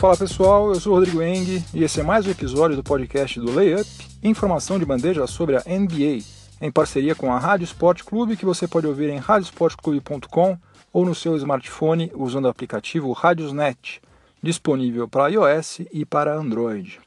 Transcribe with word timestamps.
Fala 0.00 0.16
pessoal, 0.16 0.70
eu 0.70 0.80
sou 0.80 0.94
o 0.94 0.96
Rodrigo 0.96 1.20
Eng 1.20 1.62
e 1.74 1.84
esse 1.84 2.00
é 2.00 2.02
mais 2.02 2.26
um 2.26 2.30
episódio 2.30 2.74
do 2.74 2.82
podcast 2.82 3.38
do 3.38 3.52
Layup, 3.52 3.86
informação 4.22 4.78
de 4.78 4.86
bandeja 4.86 5.26
sobre 5.26 5.56
a 5.56 5.62
NBA, 5.68 6.24
em 6.58 6.72
parceria 6.72 7.14
com 7.14 7.30
a 7.30 7.38
Rádio 7.38 7.66
Sport 7.66 8.04
Clube, 8.04 8.34
que 8.34 8.46
você 8.46 8.66
pode 8.66 8.86
ouvir 8.86 9.10
em 9.10 9.18
radiosportclube.com 9.18 10.56
ou 10.90 11.04
no 11.04 11.14
seu 11.14 11.36
smartphone 11.36 12.10
usando 12.14 12.46
o 12.46 12.48
aplicativo 12.48 13.12
Radiosnet, 13.12 14.00
disponível 14.42 15.06
para 15.06 15.28
iOS 15.28 15.80
e 15.92 16.06
para 16.06 16.34
Android. 16.34 16.98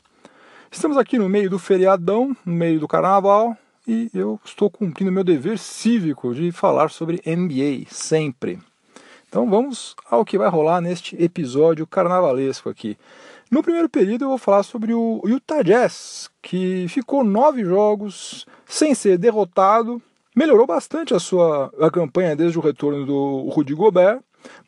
Estamos 0.72 0.96
aqui 0.96 1.18
no 1.18 1.28
meio 1.28 1.50
do 1.50 1.58
feriadão, 1.58 2.38
no 2.46 2.54
meio 2.54 2.80
do 2.80 2.88
carnaval, 2.88 3.58
e 3.88 4.12
eu 4.14 4.40
estou 4.46 4.70
cumprindo 4.70 5.12
meu 5.12 5.24
dever 5.24 5.58
cívico 5.58 6.32
de 6.36 6.52
falar 6.52 6.92
sobre 6.92 7.24
NBA 7.26 7.88
sempre. 7.90 8.60
Então 9.34 9.50
vamos 9.50 9.96
ao 10.12 10.24
que 10.24 10.38
vai 10.38 10.48
rolar 10.48 10.80
neste 10.80 11.20
episódio 11.20 11.88
carnavalesco 11.88 12.70
aqui. 12.70 12.96
No 13.50 13.64
primeiro 13.64 13.90
período 13.90 14.26
eu 14.26 14.30
vou 14.30 14.38
falar 14.38 14.62
sobre 14.62 14.94
o 14.94 15.24
Utah 15.26 15.64
Jazz, 15.64 16.30
que 16.40 16.86
ficou 16.88 17.24
nove 17.24 17.66
jogos 17.66 18.46
sem 18.64 18.94
ser 18.94 19.18
derrotado, 19.18 20.00
melhorou 20.36 20.68
bastante 20.68 21.16
a 21.16 21.20
sua 21.20 21.74
a 21.82 21.90
campanha 21.90 22.36
desde 22.36 22.60
o 22.60 22.62
retorno 22.62 23.08
do 23.08 23.50
Rudy 23.50 23.74
Gobert, 23.74 24.20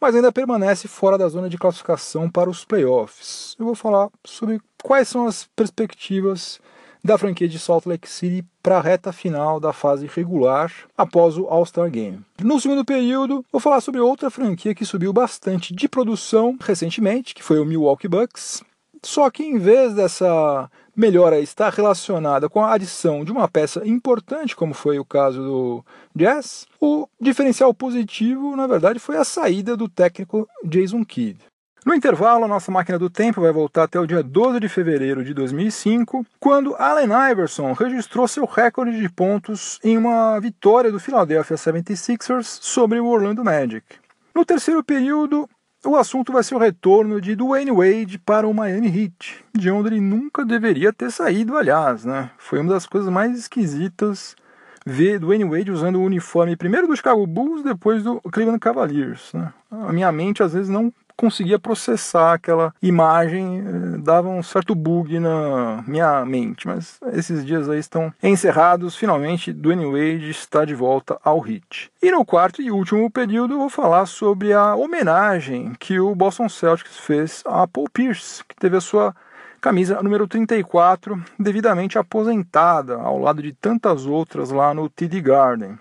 mas 0.02 0.16
ainda 0.16 0.32
permanece 0.32 0.88
fora 0.88 1.16
da 1.16 1.30
zona 1.30 1.48
de 1.48 1.60
classificação 1.60 2.28
para 2.28 2.50
os 2.50 2.66
playoffs. 2.66 3.56
Eu 3.60 3.66
vou 3.68 3.76
falar 3.76 4.10
sobre 4.24 4.60
quais 4.82 5.08
são 5.08 5.28
as 5.28 5.48
perspectivas 5.56 6.60
da 7.06 7.20
franquia 7.20 7.48
de 7.48 7.60
Salt 7.60 7.86
Lake 7.86 8.10
City 8.10 8.44
para 8.64 8.80
a 8.80 8.82
reta 8.82 9.14
final 9.14 9.60
da 9.60 9.72
fase 9.72 10.08
regular 10.08 10.74
após 10.98 11.38
o 11.38 11.46
All-Star 11.46 11.88
Game. 11.92 12.26
No 12.42 12.60
segundo 12.60 12.84
período, 12.84 13.46
vou 13.52 13.62
falar 13.62 13.80
sobre 13.80 14.02
outra 14.02 14.32
franquia 14.32 14.74
que 14.74 14.84
subiu 14.84 15.14
bastante 15.14 15.72
de 15.72 15.88
produção 15.88 16.58
recentemente, 16.60 17.36
que 17.36 17.44
foi 17.44 17.60
o 17.60 17.66
Milwaukee 17.66 18.08
Bucks. 18.08 18.64
Só 19.04 19.30
que 19.30 19.44
em 19.44 19.60
vez 19.60 19.94
dessa 19.94 20.68
melhora 20.96 21.40
estar 21.40 21.72
relacionada 21.72 22.50
com 22.50 22.64
a 22.64 22.74
adição 22.74 23.24
de 23.24 23.32
uma 23.32 23.48
peça 23.48 23.88
importante, 23.88 24.56
como 24.56 24.74
foi 24.74 24.98
o 24.98 25.06
caso 25.06 25.44
do 25.44 25.86
Jazz, 26.16 26.66
o 26.82 27.08
diferencial 27.22 27.72
positivo, 27.72 28.56
na 28.56 28.66
verdade, 28.66 28.98
foi 28.98 29.18
a 29.18 29.24
saída 29.24 29.78
do 29.78 29.88
técnico 29.88 30.48
Jason 30.64 31.06
Kidd. 31.06 31.38
No 31.86 31.94
intervalo, 31.94 32.46
a 32.46 32.48
nossa 32.48 32.72
máquina 32.72 32.98
do 32.98 33.12
tempo 33.12 33.42
vai 33.42 33.52
voltar 33.52 33.84
até 33.84 34.00
o 34.00 34.08
dia 34.08 34.24
12 34.24 34.60
de 34.60 34.68
fevereiro 34.68 35.24
de 35.24 35.36
2005, 35.36 36.26
quando 36.40 36.74
Allen 36.80 37.12
Iverson 37.32 37.74
registrou 37.74 38.28
seu 38.28 38.46
recorde 38.46 39.00
de 39.00 39.08
pontos 39.08 39.80
em 39.84 39.96
uma 39.96 40.40
vitória 40.40 40.92
do 40.92 41.00
Philadelphia 41.00 41.56
76ers 41.56 42.58
sobre 42.60 43.00
o 43.00 43.06
Orlando 43.06 43.46
Magic. 43.46 43.86
No 44.34 44.44
terceiro 44.44 44.84
período, 44.84 45.48
o 45.86 45.96
assunto 45.96 46.34
vai 46.34 46.44
ser 46.44 46.56
o 46.56 46.60
retorno 46.60 47.22
de 47.22 47.36
Dwayne 47.36 47.70
Wade 47.70 48.18
para 48.18 48.48
o 48.48 48.54
Miami 48.54 48.88
Heat, 48.88 49.46
de 49.54 49.70
onde 49.70 49.90
ele 49.90 50.02
nunca 50.02 50.44
deveria 50.44 50.92
ter 50.92 51.12
saído, 51.12 51.56
aliás, 51.56 52.04
né? 52.04 52.32
Foi 52.40 52.58
uma 52.58 52.74
das 52.74 52.88
coisas 52.88 53.12
mais 53.12 53.38
esquisitas 53.38 54.36
ver 54.84 55.20
Dwayne 55.20 55.46
Wade 55.46 55.72
usando 55.72 55.98
o 55.98 56.04
uniforme 56.04 56.56
primeiro 56.56 56.88
do 56.88 56.96
Chicago 56.96 57.26
Bulls, 57.28 57.64
depois 57.64 58.04
do 58.04 58.20
Cleveland 58.32 58.60
Cavaliers. 58.60 59.32
Né? 59.34 59.54
A 59.70 59.94
minha 59.94 60.12
mente 60.12 60.42
às 60.44 60.54
vezes 60.54 60.70
não 60.70 60.92
conseguia 61.16 61.60
processar 61.60 62.34
aquela 62.34 62.74
imagem, 62.82 63.60
eh, 63.60 63.98
dava 64.00 64.30
um 64.30 64.44
certo 64.44 64.76
bug 64.76 65.20
na 65.20 65.84
minha 65.88 66.26
mente, 66.26 66.68
mas 66.68 67.00
esses 67.14 67.46
dias 67.46 67.70
aí 67.70 67.80
estão 67.80 68.14
encerrados, 68.22 68.96
finalmente 68.96 69.54
Dwayne 69.54 69.86
Wade 69.86 70.30
está 70.30 70.66
de 70.66 70.76
volta 70.76 71.18
ao 71.24 71.40
hit. 71.40 71.92
E 72.02 72.12
no 72.12 72.26
quarto 72.26 72.62
e 72.62 72.72
último 72.72 73.10
período 73.10 73.54
eu 73.54 73.60
vou 73.60 73.70
falar 73.70 74.06
sobre 74.06 74.54
a 74.54 74.76
homenagem 74.76 75.74
que 75.80 76.00
o 76.00 76.14
Boston 76.16 76.50
Celtics 76.50 76.98
fez 76.98 77.44
a 77.46 77.68
Paul 77.68 77.90
Pierce, 77.92 78.44
que 78.48 78.56
teve 78.56 78.78
a 78.78 78.82
sua 78.82 79.16
camisa 79.62 80.02
número 80.04 80.28
34 80.28 81.24
devidamente 81.40 81.98
aposentada 81.98 82.98
ao 82.98 83.18
lado 83.18 83.42
de 83.42 83.52
tantas 83.52 84.06
outras 84.06 84.52
lá 84.52 84.74
no 84.74 84.88
TD 84.90 85.22
Garden. 85.22 85.80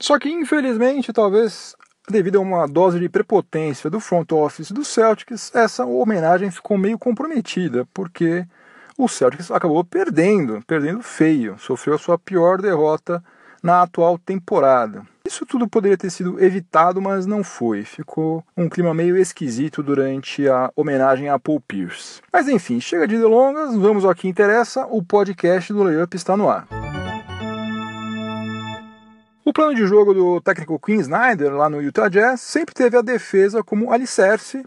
Só 0.00 0.18
que 0.18 0.28
infelizmente, 0.28 1.12
talvez 1.12 1.74
devido 2.08 2.36
a 2.36 2.40
uma 2.40 2.66
dose 2.66 2.98
de 2.98 3.08
prepotência 3.08 3.90
do 3.90 4.00
front 4.00 4.30
office 4.32 4.70
do 4.70 4.84
Celtics, 4.84 5.54
essa 5.54 5.84
homenagem 5.84 6.50
ficou 6.50 6.78
meio 6.78 6.98
comprometida, 6.98 7.86
porque 7.92 8.46
o 8.98 9.08
Celtics 9.08 9.50
acabou 9.50 9.84
perdendo, 9.84 10.62
perdendo 10.66 11.02
feio, 11.02 11.56
sofreu 11.58 11.96
a 11.96 11.98
sua 11.98 12.18
pior 12.18 12.60
derrota 12.60 13.22
na 13.62 13.82
atual 13.82 14.18
temporada. 14.18 15.02
Isso 15.26 15.44
tudo 15.44 15.68
poderia 15.68 15.96
ter 15.96 16.08
sido 16.08 16.42
evitado, 16.42 17.02
mas 17.02 17.26
não 17.26 17.42
foi. 17.42 17.82
Ficou 17.82 18.44
um 18.56 18.68
clima 18.68 18.94
meio 18.94 19.16
esquisito 19.16 19.82
durante 19.82 20.48
a 20.48 20.70
homenagem 20.76 21.28
a 21.28 21.38
Paul 21.38 21.60
Pierce. 21.60 22.20
Mas 22.32 22.48
enfim, 22.48 22.80
chega 22.80 23.08
de 23.08 23.18
delongas, 23.18 23.74
vamos 23.74 24.04
ao 24.04 24.14
que 24.14 24.28
interessa. 24.28 24.86
O 24.86 25.02
podcast 25.02 25.72
do 25.72 25.82
Layup 25.82 26.14
está 26.14 26.36
no 26.36 26.48
ar. 26.48 26.68
O 29.46 29.52
plano 29.52 29.76
de 29.76 29.86
jogo 29.86 30.12
do 30.12 30.40
técnico 30.40 30.76
Quinn 30.76 30.98
Snyder, 30.98 31.54
lá 31.54 31.70
no 31.70 31.80
Utah 31.80 32.08
Jazz, 32.08 32.40
sempre 32.40 32.74
teve 32.74 32.96
a 32.96 33.00
defesa 33.00 33.62
como 33.62 33.92
alicerce 33.92 34.64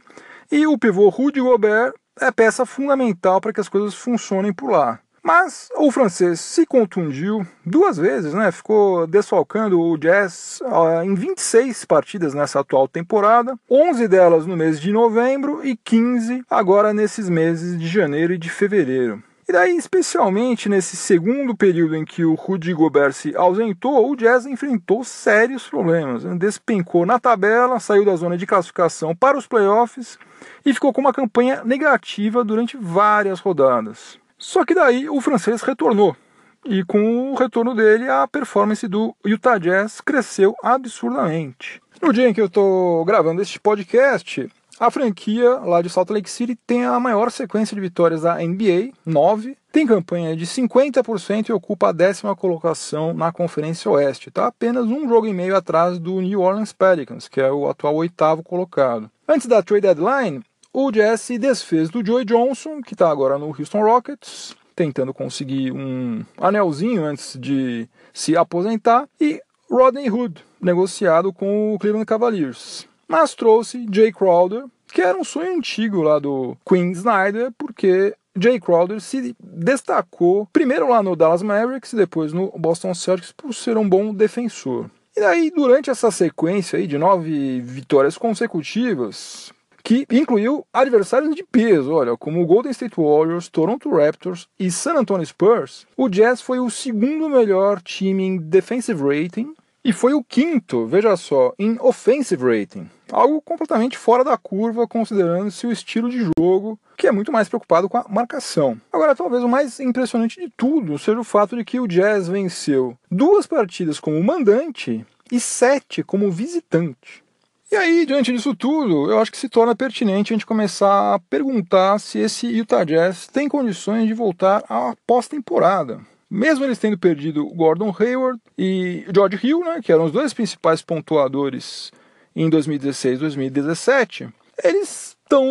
e 0.49 0.65
o 0.65 0.77
pivô 0.77 1.09
Rudy 1.09 1.41
Gobert 1.41 1.91
é 2.17 2.31
peça 2.31 2.65
fundamental 2.65 3.41
para 3.41 3.51
que 3.51 3.59
as 3.59 3.67
coisas 3.67 3.93
funcionem 3.93 4.53
por 4.53 4.71
lá. 4.71 5.01
Mas 5.21 5.67
o 5.75 5.91
francês 5.91 6.39
se 6.39 6.65
contundiu 6.65 7.45
duas 7.65 7.97
vezes, 7.97 8.33
né? 8.33 8.53
Ficou 8.53 9.05
desfalcando 9.05 9.81
o 9.81 9.97
Jazz 9.97 10.61
uh, 10.61 11.03
em 11.03 11.13
26 11.13 11.83
partidas 11.83 12.33
nessa 12.33 12.61
atual 12.61 12.87
temporada, 12.87 13.59
11 13.69 14.07
delas 14.07 14.45
no 14.45 14.55
mês 14.55 14.79
de 14.79 14.93
novembro 14.93 15.59
e 15.61 15.75
15 15.75 16.41
agora 16.49 16.93
nesses 16.93 17.27
meses 17.27 17.77
de 17.77 17.85
janeiro 17.85 18.31
e 18.31 18.37
de 18.37 18.49
fevereiro. 18.49 19.21
E 19.49 19.51
daí, 19.51 19.75
especialmente 19.75 20.69
nesse 20.69 20.95
segundo 20.95 21.57
período 21.57 21.95
em 21.95 22.05
que 22.05 22.23
o 22.23 22.35
Rudy 22.35 22.71
Gobert 22.71 23.13
se 23.13 23.35
ausentou, 23.35 24.07
o 24.07 24.15
Jazz 24.15 24.45
enfrentou 24.45 25.03
sérios 25.03 25.67
problemas. 25.67 26.23
Despencou 26.37 27.03
na 27.03 27.17
tabela, 27.17 27.79
saiu 27.79 28.05
da 28.05 28.15
zona 28.15 28.37
de 28.37 28.45
classificação 28.45 29.15
para 29.15 29.39
os 29.39 29.47
playoffs 29.47 30.19
e 30.63 30.71
ficou 30.71 30.93
com 30.93 31.01
uma 31.01 31.11
campanha 31.11 31.63
negativa 31.65 32.43
durante 32.43 32.77
várias 32.77 33.39
rodadas. 33.39 34.19
Só 34.37 34.63
que 34.63 34.75
daí 34.75 35.09
o 35.09 35.19
francês 35.19 35.63
retornou. 35.63 36.15
E 36.63 36.83
com 36.83 37.31
o 37.31 37.35
retorno 37.35 37.73
dele, 37.73 38.07
a 38.07 38.27
performance 38.27 38.87
do 38.87 39.15
Utah 39.25 39.57
Jazz 39.57 39.99
cresceu 39.99 40.53
absurdamente. 40.61 41.81
No 41.99 42.13
dia 42.13 42.29
em 42.29 42.33
que 42.35 42.41
eu 42.41 42.45
estou 42.45 43.03
gravando 43.03 43.41
este 43.41 43.59
podcast, 43.59 44.47
a 44.79 44.89
franquia 44.89 45.55
lá 45.55 45.81
de 45.81 45.89
Salt 45.89 46.09
Lake 46.09 46.29
City 46.29 46.55
tem 46.55 46.85
a 46.85 46.97
maior 46.99 47.29
sequência 47.31 47.75
de 47.75 47.81
vitórias 47.81 48.21
da 48.21 48.37
NBA, 48.37 48.93
9. 49.05 49.57
Tem 49.73 49.85
campanha 49.85 50.37
de 50.37 50.47
50% 50.47 51.49
e 51.49 51.51
ocupa 51.53 51.89
a 51.89 51.91
décima 51.91 52.33
colocação 52.33 53.13
na 53.13 53.29
Conferência 53.29 53.91
Oeste. 53.91 54.29
Está 54.29 54.47
apenas 54.47 54.85
um 54.85 55.07
jogo 55.07 55.27
e 55.27 55.33
meio 55.33 55.55
atrás 55.55 55.99
do 55.99 56.21
New 56.21 56.39
Orleans 56.39 56.71
Pelicans, 56.71 57.27
que 57.27 57.41
é 57.41 57.51
o 57.51 57.67
atual 57.67 57.93
oitavo 57.95 58.41
colocado. 58.41 59.11
Antes 59.27 59.47
da 59.47 59.61
trade 59.61 59.81
deadline, 59.81 60.41
o 60.73 60.89
Jazz 60.91 61.19
se 61.21 61.37
desfez 61.37 61.89
do 61.89 62.05
Joey 62.05 62.23
Johnson, 62.23 62.81
que 62.81 62.93
está 62.93 63.09
agora 63.09 63.37
no 63.37 63.47
Houston 63.47 63.83
Rockets, 63.83 64.55
tentando 64.75 65.13
conseguir 65.13 65.73
um 65.73 66.23
anelzinho 66.37 67.03
antes 67.03 67.37
de 67.37 67.87
se 68.13 68.37
aposentar, 68.37 69.09
e 69.19 69.41
Rodney 69.69 70.09
Hood, 70.09 70.43
negociado 70.61 71.33
com 71.33 71.75
o 71.75 71.79
Cleveland 71.79 72.05
Cavaliers 72.05 72.88
mas 73.09 73.33
trouxe 73.33 73.87
Jay 73.91 74.11
Crowder, 74.11 74.65
que 74.93 75.01
era 75.01 75.17
um 75.17 75.23
sonho 75.23 75.57
antigo 75.57 76.03
lá 76.03 76.19
do 76.19 76.55
Quinn 76.63 76.91
Snyder, 76.91 77.51
porque 77.57 78.15
Jay 78.39 78.59
Crowder 78.59 79.01
se 79.01 79.35
destacou 79.41 80.47
primeiro 80.53 80.87
lá 80.87 81.01
no 81.01 81.15
Dallas 81.15 81.41
Mavericks 81.41 81.93
e 81.93 81.97
depois 81.97 82.31
no 82.31 82.51
Boston 82.57 82.93
Celtics 82.93 83.31
por 83.31 83.53
ser 83.53 83.77
um 83.77 83.89
bom 83.89 84.13
defensor. 84.13 84.89
E 85.17 85.21
aí, 85.21 85.51
durante 85.51 85.89
essa 85.89 86.11
sequência 86.11 86.77
aí 86.79 86.87
de 86.87 86.97
nove 86.97 87.59
vitórias 87.61 88.17
consecutivas, 88.17 89.51
que 89.83 90.05
incluiu 90.11 90.65
adversários 90.71 91.35
de 91.35 91.43
peso, 91.43 91.91
olha, 91.91 92.15
como 92.15 92.41
o 92.41 92.45
Golden 92.45 92.71
State 92.71 92.95
Warriors, 92.95 93.49
Toronto 93.49 93.89
Raptors 93.89 94.47
e 94.59 94.71
San 94.71 94.93
Antonio 94.93 95.25
Spurs, 95.25 95.87
o 95.97 96.07
Jazz 96.07 96.41
foi 96.41 96.59
o 96.59 96.69
segundo 96.69 97.27
melhor 97.27 97.81
time 97.81 98.23
em 98.23 98.37
defensive 98.37 99.01
rating 99.01 99.53
e 99.83 99.91
foi 99.91 100.13
o 100.13 100.23
quinto, 100.23 100.85
veja 100.85 101.15
só, 101.17 101.53
em 101.57 101.77
offensive 101.79 102.43
rating. 102.43 102.89
Algo 103.11 103.41
completamente 103.41 103.97
fora 103.97 104.23
da 104.23 104.37
curva, 104.37 104.87
considerando-se 104.87 105.65
o 105.65 105.71
estilo 105.71 106.09
de 106.09 106.29
jogo, 106.37 106.79
que 106.95 107.07
é 107.07 107.11
muito 107.11 107.31
mais 107.31 107.47
preocupado 107.47 107.89
com 107.89 107.97
a 107.97 108.05
marcação. 108.09 108.79
Agora, 108.91 109.15
talvez 109.15 109.43
o 109.43 109.49
mais 109.49 109.79
impressionante 109.79 110.39
de 110.39 110.51
tudo 110.55 110.97
seja 110.97 111.19
o 111.19 111.23
fato 111.23 111.55
de 111.55 111.63
que 111.63 111.79
o 111.79 111.87
Jazz 111.87 112.27
venceu 112.27 112.97
duas 113.09 113.47
partidas 113.47 113.99
como 113.99 114.23
mandante 114.23 115.05
e 115.31 115.39
sete 115.39 116.03
como 116.03 116.31
visitante. 116.31 117.23
E 117.71 117.75
aí, 117.75 118.03
diante 118.03 118.31
disso 118.31 118.55
tudo, 118.55 119.11
eu 119.11 119.19
acho 119.19 119.31
que 119.31 119.37
se 119.37 119.47
torna 119.47 119.75
pertinente 119.75 120.33
a 120.33 120.35
gente 120.35 120.45
começar 120.45 121.13
a 121.13 121.19
perguntar 121.19 121.99
se 121.99 122.17
esse 122.17 122.47
Utah 122.47 122.83
Jazz 122.83 123.27
tem 123.27 123.47
condições 123.47 124.07
de 124.07 124.13
voltar 124.13 124.63
à 124.67 124.95
pós-temporada. 125.05 125.99
Mesmo 126.27 126.65
eles 126.65 126.79
tendo 126.79 126.97
perdido 126.97 127.45
Gordon 127.45 127.95
Hayward 127.97 128.39
e 128.57 129.05
George 129.13 129.39
Hill, 129.43 129.59
né, 129.59 129.81
que 129.83 129.91
eram 129.91 130.05
os 130.05 130.11
dois 130.11 130.33
principais 130.33 130.81
pontuadores 130.81 131.91
em 132.39 132.49
2016 132.49 133.19
2017, 133.19 134.29
eles 134.63 135.17
estão 135.21 135.45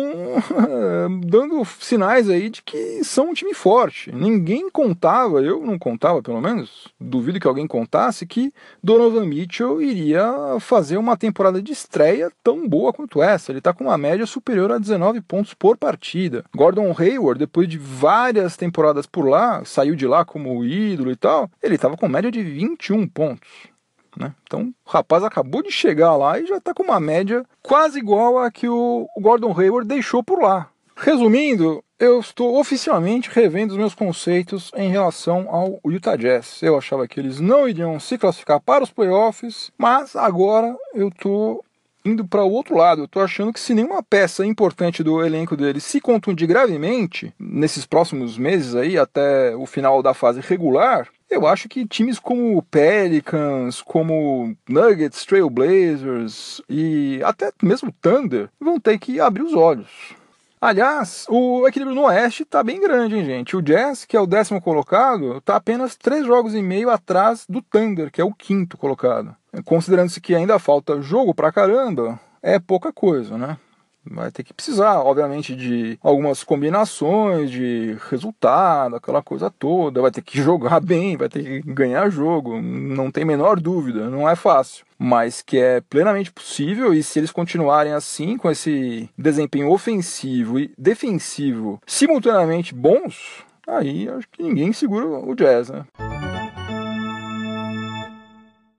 dando 1.23 1.63
sinais 1.79 2.27
aí 2.27 2.49
de 2.49 2.63
que 2.63 3.03
são 3.03 3.29
um 3.29 3.33
time 3.33 3.53
forte. 3.53 4.11
Ninguém 4.11 4.71
contava, 4.71 5.39
eu 5.39 5.63
não 5.63 5.77
contava 5.77 6.19
pelo 6.23 6.41
menos, 6.41 6.87
duvido 6.99 7.39
que 7.39 7.47
alguém 7.47 7.67
contasse, 7.67 8.25
que 8.25 8.51
Donovan 8.81 9.25
Mitchell 9.25 9.79
iria 9.79 10.57
fazer 10.59 10.97
uma 10.97 11.15
temporada 11.15 11.61
de 11.61 11.71
estreia 11.71 12.31
tão 12.43 12.67
boa 12.67 12.91
quanto 12.91 13.21
essa. 13.21 13.51
Ele 13.51 13.59
está 13.59 13.71
com 13.71 13.83
uma 13.83 13.97
média 13.97 14.25
superior 14.25 14.71
a 14.71 14.79
19 14.79 15.21
pontos 15.21 15.53
por 15.53 15.77
partida. 15.77 16.43
Gordon 16.55 16.91
Hayward, 16.97 17.37
depois 17.37 17.69
de 17.69 17.77
várias 17.77 18.57
temporadas 18.57 19.05
por 19.05 19.29
lá, 19.29 19.63
saiu 19.63 19.95
de 19.95 20.07
lá 20.07 20.25
como 20.25 20.65
ídolo 20.65 21.11
e 21.11 21.15
tal, 21.15 21.51
ele 21.61 21.75
estava 21.75 21.95
com 21.95 22.07
média 22.09 22.31
de 22.31 22.41
21 22.41 23.07
pontos. 23.07 23.69
Né? 24.17 24.33
Então, 24.43 24.73
o 24.85 24.89
rapaz 24.89 25.23
acabou 25.23 25.61
de 25.61 25.71
chegar 25.71 26.15
lá 26.15 26.39
e 26.39 26.45
já 26.45 26.57
está 26.57 26.73
com 26.73 26.83
uma 26.83 26.99
média 26.99 27.45
quase 27.61 27.99
igual 27.99 28.39
a 28.39 28.51
que 28.51 28.67
o 28.67 29.07
Gordon 29.17 29.57
Hayward 29.57 29.87
deixou 29.87 30.23
por 30.23 30.41
lá. 30.41 30.69
Resumindo, 30.95 31.83
eu 31.97 32.19
estou 32.19 32.59
oficialmente 32.59 33.29
revendo 33.29 33.71
os 33.71 33.77
meus 33.77 33.95
conceitos 33.95 34.71
em 34.75 34.89
relação 34.89 35.47
ao 35.49 35.79
Utah 35.85 36.15
Jazz. 36.15 36.61
Eu 36.61 36.77
achava 36.77 37.07
que 37.07 37.19
eles 37.19 37.39
não 37.39 37.67
iriam 37.67 37.99
se 37.99 38.17
classificar 38.17 38.59
para 38.59 38.83
os 38.83 38.91
playoffs, 38.91 39.71
mas 39.77 40.15
agora 40.15 40.75
eu 40.93 41.09
estou 41.09 41.63
indo 42.05 42.25
para 42.25 42.43
o 42.43 42.51
outro 42.51 42.77
lado. 42.77 43.01
Eu 43.01 43.05
estou 43.05 43.21
achando 43.21 43.53
que 43.53 43.59
se 43.59 43.73
nenhuma 43.73 44.01
peça 44.01 44.45
importante 44.45 45.03
do 45.03 45.23
elenco 45.23 45.55
deles 45.55 45.83
se 45.83 45.99
contundir 46.01 46.47
gravemente 46.47 47.33
nesses 47.37 47.85
próximos 47.85 48.37
meses 48.37 48.75
aí 48.75 48.97
até 48.97 49.55
o 49.55 49.65
final 49.65 50.01
da 50.01 50.13
fase 50.13 50.41
regular, 50.41 51.07
eu 51.29 51.45
acho 51.45 51.69
que 51.69 51.87
times 51.87 52.19
como 52.19 52.61
Pelicans, 52.63 53.81
como 53.81 54.55
Nuggets, 54.67 55.25
Trailblazers 55.25 56.61
e 56.67 57.21
até 57.23 57.51
mesmo 57.61 57.91
Thunder 57.91 58.49
vão 58.59 58.79
ter 58.79 58.97
que 58.97 59.19
abrir 59.19 59.43
os 59.43 59.53
olhos. 59.53 60.17
Aliás, 60.61 61.25
o 61.29 61.65
equilíbrio 61.67 61.95
no 61.95 62.03
Oeste 62.07 62.43
está 62.43 62.61
bem 62.61 62.81
grande, 62.81 63.15
hein, 63.15 63.23
gente? 63.23 63.55
O 63.55 63.61
Jazz, 63.61 64.03
que 64.03 64.17
é 64.17 64.19
o 64.19 64.27
décimo 64.27 64.61
colocado, 64.61 65.37
está 65.37 65.55
apenas 65.55 65.95
três 65.95 66.25
jogos 66.25 66.53
e 66.53 66.61
meio 66.61 66.89
atrás 66.89 67.45
do 67.47 67.61
Thunder, 67.61 68.11
que 68.11 68.19
é 68.19 68.25
o 68.25 68.33
quinto 68.33 68.77
colocado. 68.77 69.33
Considerando-se 69.63 70.19
que 70.19 70.35
ainda 70.35 70.59
falta 70.59 71.01
jogo 71.01 71.33
pra 71.33 71.51
caramba, 71.51 72.19
é 72.41 72.59
pouca 72.59 72.91
coisa, 72.91 73.37
né? 73.37 73.57
Vai 74.05 74.31
ter 74.31 74.43
que 74.43 74.53
precisar, 74.53 74.99
obviamente, 74.99 75.55
de 75.55 75.97
algumas 76.01 76.43
combinações 76.43 77.51
de 77.51 77.97
resultado, 78.09 78.95
aquela 78.95 79.21
coisa 79.21 79.49
toda, 79.49 80.01
vai 80.01 80.11
ter 80.11 80.21
que 80.21 80.37
jogar 80.41 80.79
bem, 80.79 81.17
vai 81.17 81.29
ter 81.29 81.43
que 81.43 81.73
ganhar 81.73 82.09
jogo, 82.09 82.61
não 82.61 83.11
tem 83.11 83.25
menor 83.25 83.59
dúvida, 83.59 84.09
não 84.09 84.29
é 84.29 84.35
fácil. 84.35 84.85
Mas 84.97 85.41
que 85.41 85.57
é 85.57 85.81
plenamente 85.81 86.31
possível, 86.31 86.93
e 86.93 87.01
se 87.01 87.19
eles 87.19 87.31
continuarem 87.31 87.93
assim, 87.93 88.37
com 88.37 88.51
esse 88.51 89.09
desempenho 89.17 89.71
ofensivo 89.71 90.59
e 90.59 90.73
defensivo 90.77 91.79
simultaneamente 91.85 92.73
bons, 92.73 93.45
aí 93.65 94.09
acho 94.09 94.27
que 94.29 94.43
ninguém 94.43 94.73
segura 94.73 95.05
o 95.05 95.33
Jazz, 95.35 95.69
né? 95.69 95.85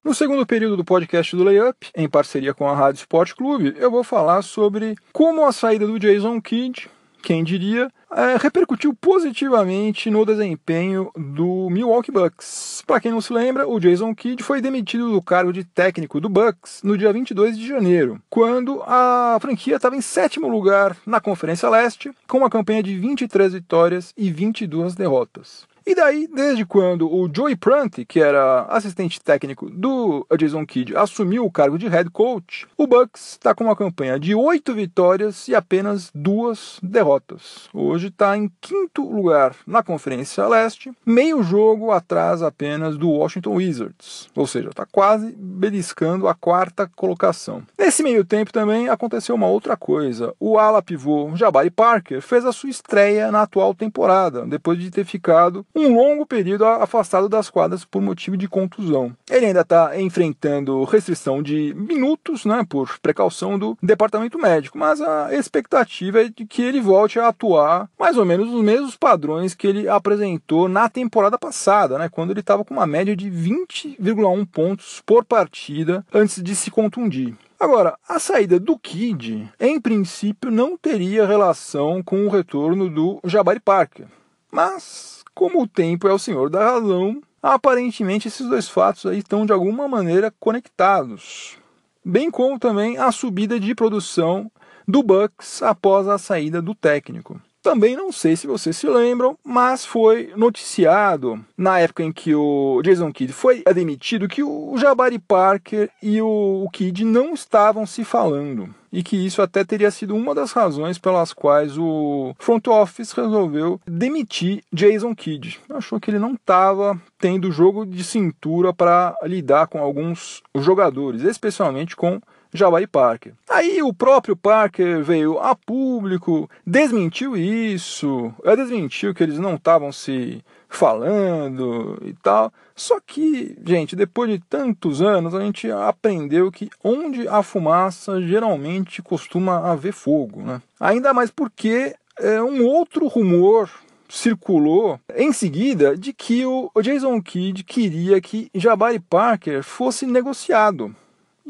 No 0.03 0.15
segundo 0.15 0.47
período 0.47 0.79
do 0.79 0.85
podcast 0.85 1.37
do 1.37 1.45
Layup, 1.45 1.91
em 1.95 2.09
parceria 2.09 2.55
com 2.55 2.67
a 2.67 2.75
Rádio 2.75 3.01
Sport 3.01 3.35
Clube, 3.35 3.75
eu 3.77 3.91
vou 3.91 4.03
falar 4.03 4.41
sobre 4.41 4.97
como 5.13 5.45
a 5.45 5.53
saída 5.53 5.87
do 5.87 5.99
Jason 5.99 6.41
Kidd, 6.41 6.89
quem 7.23 7.45
diria, 7.45 7.91
é, 8.11 8.39
repercutiu 8.39 8.95
positivamente 8.95 10.11
no 10.11 10.25
desempenho 10.25 11.11
do 11.15 11.69
Milwaukee 11.69 12.11
Bucks. 12.11 12.83
Para 12.87 12.99
quem 12.99 13.13
não 13.13 13.21
se 13.21 13.31
lembra, 13.31 13.69
o 13.69 13.79
Jason 13.79 14.15
Kidd 14.15 14.43
foi 14.43 14.63
demitido 14.63 15.13
do 15.13 15.21
cargo 15.21 15.53
de 15.53 15.65
técnico 15.65 16.19
do 16.19 16.31
Bucks 16.31 16.81
no 16.83 16.97
dia 16.97 17.13
22 17.13 17.59
de 17.59 17.69
janeiro, 17.69 18.23
quando 18.31 18.83
a 18.87 19.37
franquia 19.39 19.77
estava 19.77 19.97
em 19.97 20.01
sétimo 20.01 20.49
lugar 20.49 20.97
na 21.05 21.21
Conferência 21.21 21.69
Leste, 21.69 22.11
com 22.27 22.39
uma 22.39 22.49
campanha 22.49 22.83
de 22.83 22.97
23 22.97 23.53
vitórias 23.53 24.15
e 24.17 24.31
22 24.31 24.95
derrotas. 24.95 25.69
E 25.91 25.95
daí, 25.97 26.29
desde 26.33 26.65
quando 26.65 27.13
o 27.13 27.29
Joey 27.35 27.57
Prunty, 27.57 28.05
que 28.05 28.21
era 28.21 28.63
assistente 28.69 29.21
técnico 29.21 29.69
do 29.69 30.25
Jason 30.39 30.65
Kidd, 30.65 30.97
assumiu 30.97 31.45
o 31.45 31.51
cargo 31.51 31.77
de 31.77 31.89
head 31.89 32.09
coach, 32.11 32.65
o 32.79 32.87
Bucks 32.87 33.33
está 33.33 33.57
com 33.57 33.65
uma 33.65 33.75
campanha 33.75 34.17
de 34.17 34.33
oito 34.33 34.73
vitórias 34.73 35.49
e 35.49 35.55
apenas 35.57 36.09
duas 36.15 36.79
derrotas. 36.81 37.69
Hoje 37.75 38.07
está 38.07 38.37
em 38.37 38.49
quinto 38.61 39.03
lugar 39.03 39.57
na 39.67 39.83
Conferência 39.83 40.47
Leste, 40.47 40.93
meio 41.05 41.43
jogo 41.43 41.91
atrás 41.91 42.41
apenas 42.41 42.97
do 42.97 43.11
Washington 43.11 43.57
Wizards, 43.57 44.29
ou 44.37 44.47
seja, 44.47 44.69
está 44.69 44.87
quase 44.87 45.35
beliscando 45.37 46.29
a 46.29 46.35
quarta 46.37 46.89
colocação. 46.95 47.65
Nesse 47.77 48.05
meio 48.05 48.25
tempo 48.25 48.53
também 48.53 48.89
aconteceu 48.89 49.35
uma 49.35 49.49
outra 49.49 49.77
coisa. 49.77 50.33
O 50.39 50.57
ala 50.57 50.81
pivô 50.81 51.35
Jabari 51.35 51.69
Parker 51.69 52.23
fez 52.23 52.47
a 52.47 52.53
sua 52.53 52.71
estreia 52.71 53.33
na 53.33 53.43
atual 53.43 53.75
temporada, 53.75 54.47
depois 54.47 54.79
de 54.79 54.89
ter 54.89 55.05
ficado 55.05 55.67
longo 55.89 56.27
período 56.27 56.65
afastado 56.65 57.29
das 57.29 57.51
quadras 57.51 57.85
por 57.85 58.01
motivo 58.03 58.37
de 58.37 58.49
contusão. 58.49 59.15
Ele 59.31 59.47
ainda 59.47 59.61
está 59.61 60.01
enfrentando 60.01 60.85
restrição 60.85 61.43
de 61.43 61.75
minutos, 61.75 62.45
né, 62.45 62.65
por 62.69 62.99
precaução 63.01 63.59
do 63.59 63.77
departamento 63.83 64.39
médico, 64.39 64.79
mas 64.79 65.01
a 65.01 65.35
expectativa 65.35 66.23
é 66.23 66.29
de 66.29 66.45
que 66.47 66.63
ele 66.63 66.81
volte 66.81 67.19
a 67.19 67.29
atuar 67.29 67.89
mais 67.99 68.17
ou 68.17 68.25
menos 68.25 68.53
os 68.53 68.63
mesmos 68.63 68.97
padrões 68.97 69.55
que 69.55 69.67
ele 69.67 69.89
apresentou 69.89 70.69
na 70.69 70.89
temporada 70.89 71.39
passada, 71.39 71.99
né, 71.99 72.09
quando 72.09 72.31
ele 72.31 72.41
estava 72.41 72.65
com 72.65 72.75
uma 72.75 72.87
média 72.87 73.17
de 73.17 73.31
20,1 73.31 74.47
pontos 74.47 75.03
por 75.05 75.25
partida 75.25 76.05
antes 76.13 76.43
de 76.43 76.55
se 76.55 76.71
contundir. 76.71 77.35
Agora, 77.59 77.99
a 78.09 78.19
saída 78.19 78.59
do 78.59 78.79
Kid, 78.79 79.47
em 79.61 79.79
princípio, 79.79 80.51
não 80.51 80.79
teria 80.79 81.27
relação 81.27 82.03
com 82.03 82.25
o 82.25 82.31
retorno 82.31 82.89
do 82.89 83.21
Jabari 83.23 83.61
Parker. 83.61 84.07
Mas 84.51 85.20
como 85.35 85.63
o 85.63 85.69
tempo 85.69 86.09
é 86.09 86.13
o 86.13 86.19
senhor 86.19 86.51
da 86.51 86.73
razão, 86.73 87.21
aparentemente 87.43 88.29
esses 88.29 88.47
dois 88.47 88.69
fatos 88.69 89.07
aí 89.07 89.19
estão 89.19 89.47
de 89.47 89.53
alguma 89.53 89.89
maneira 89.89 90.33
conectados. 90.39 91.59
Bem 92.05 92.31
como 92.31 92.59
também 92.59 92.99
a 92.99 93.13
subida 93.13 93.59
de 93.59 93.75
produção 93.75 94.51
do 94.87 95.03
Bucks 95.03 95.63
após 95.63 96.09
a 96.09 96.19
saída 96.19 96.61
do 96.61 96.75
técnico. 96.75 97.41
Também 97.63 97.95
não 97.95 98.11
sei 98.11 98.37
se 98.37 98.47
vocês 98.47 98.77
se 98.77 98.87
lembram, 98.87 99.37
mas 99.45 99.85
foi 99.85 100.33
noticiado 100.37 101.39
na 101.57 101.79
época 101.79 102.03
em 102.03 102.13
que 102.13 102.35
o 102.35 102.81
Jason 102.83 103.13
Kidd 103.13 103.33
foi 103.33 103.63
demitido 103.75 104.29
que 104.29 104.43
o 104.43 104.77
Jabari 104.79 105.19
Parker 105.19 105.91
e 106.03 106.23
o 106.23 106.69
Kidd 106.73 107.05
não 107.05 107.35
estavam 107.35 107.87
se 107.87 108.03
falando 108.05 108.75
e 108.93 109.03
que 109.03 109.17
isso 109.17 109.41
até 109.41 109.65
teria 109.65 109.91
sido 109.91 110.17
uma 110.17 110.35
das 110.35 110.53
razões 110.53 110.99
pelas 110.99 111.33
quais 111.33 111.79
o 111.79 112.35
front 112.39 112.67
office 112.67 113.13
resolveu 113.13 113.81
demitir 113.87 114.63
Jason 114.73 115.15
Kidd. 115.15 115.61
Achou 115.69 116.01
que 116.01 116.11
ele 116.11 116.19
não 116.19 116.35
estava 116.35 117.01
tendo 117.19 117.53
jogo 117.53 117.87
de 117.87 118.03
cintura 118.03 118.73
para 118.73 119.15
lidar 119.23 119.69
com 119.69 119.79
alguns 119.79 120.43
jogadores, 120.57 121.23
especialmente 121.23 121.95
com 121.95 122.21
Jabari 122.53 122.87
Parker. 122.87 123.33
Aí 123.49 123.83
o 123.83 123.93
próprio 123.93 124.37
Parker 124.37 125.03
veio 125.03 125.39
a 125.39 125.55
público, 125.55 126.51
desmentiu 126.67 127.37
isso, 127.37 128.33
desmentiu 128.57 129.15
que 129.15 129.23
eles 129.23 129.39
não 129.39 129.55
estavam 129.55 129.93
se 129.93 130.43
falando 130.69 132.01
e 132.05 132.15
tal. 132.15 132.53
Só 132.75 132.99
que, 133.05 133.57
gente, 133.67 133.95
depois 133.95 134.31
de 134.31 134.39
tantos 134.39 135.03
anos, 135.03 135.35
a 135.35 135.41
gente 135.41 135.71
aprendeu 135.71 136.51
que 136.51 136.71
onde 136.83 137.29
há 137.29 137.43
fumaça, 137.43 138.23
geralmente 138.23 139.03
costuma 139.03 139.71
haver 139.71 139.93
fogo, 139.93 140.41
né? 140.41 140.63
Ainda 140.79 141.13
mais 141.13 141.31
porque 141.31 141.95
é, 142.19 142.43
um 142.43 142.65
outro 142.65 143.07
rumor 143.07 143.69
circulou 144.09 144.99
em 145.15 145.33
seguida 145.33 145.97
de 145.97 146.13
que 146.13 146.45
o 146.45 146.71
Jason 146.83 147.21
Kidd 147.21 147.65
queria 147.65 148.21
que 148.21 148.51
Jabari 148.55 148.99
Parker 148.99 149.63
fosse 149.63 150.07
negociado. 150.07 150.95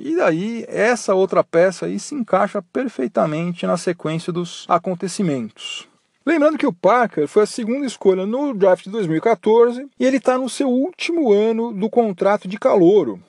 E 0.02 0.16
daí, 0.16 0.64
essa 0.66 1.14
outra 1.14 1.45
peça 1.45 1.85
aí 1.85 2.00
se 2.00 2.14
encaixa 2.14 2.62
perfeitamente 2.62 3.66
na 3.66 3.76
sequência 3.76 4.33
dos 4.33 4.64
acontecimentos. 4.66 5.87
Lembrando 6.25 6.57
que 6.57 6.66
o 6.66 6.73
Parker 6.73 7.28
foi 7.28 7.42
a 7.42 7.47
segunda 7.47 7.85
escolha 7.85 8.25
no 8.25 8.54
draft 8.54 8.85
de 8.85 8.90
2014 8.90 9.87
e 9.99 10.07
ele 10.07 10.16
está 10.16 10.38
no 10.38 10.49
seu 10.49 10.71
último 10.71 11.30
ano 11.30 11.71
do 11.71 11.90
contrato 11.90 12.49
de 12.49 12.59
calouro. 12.59 13.21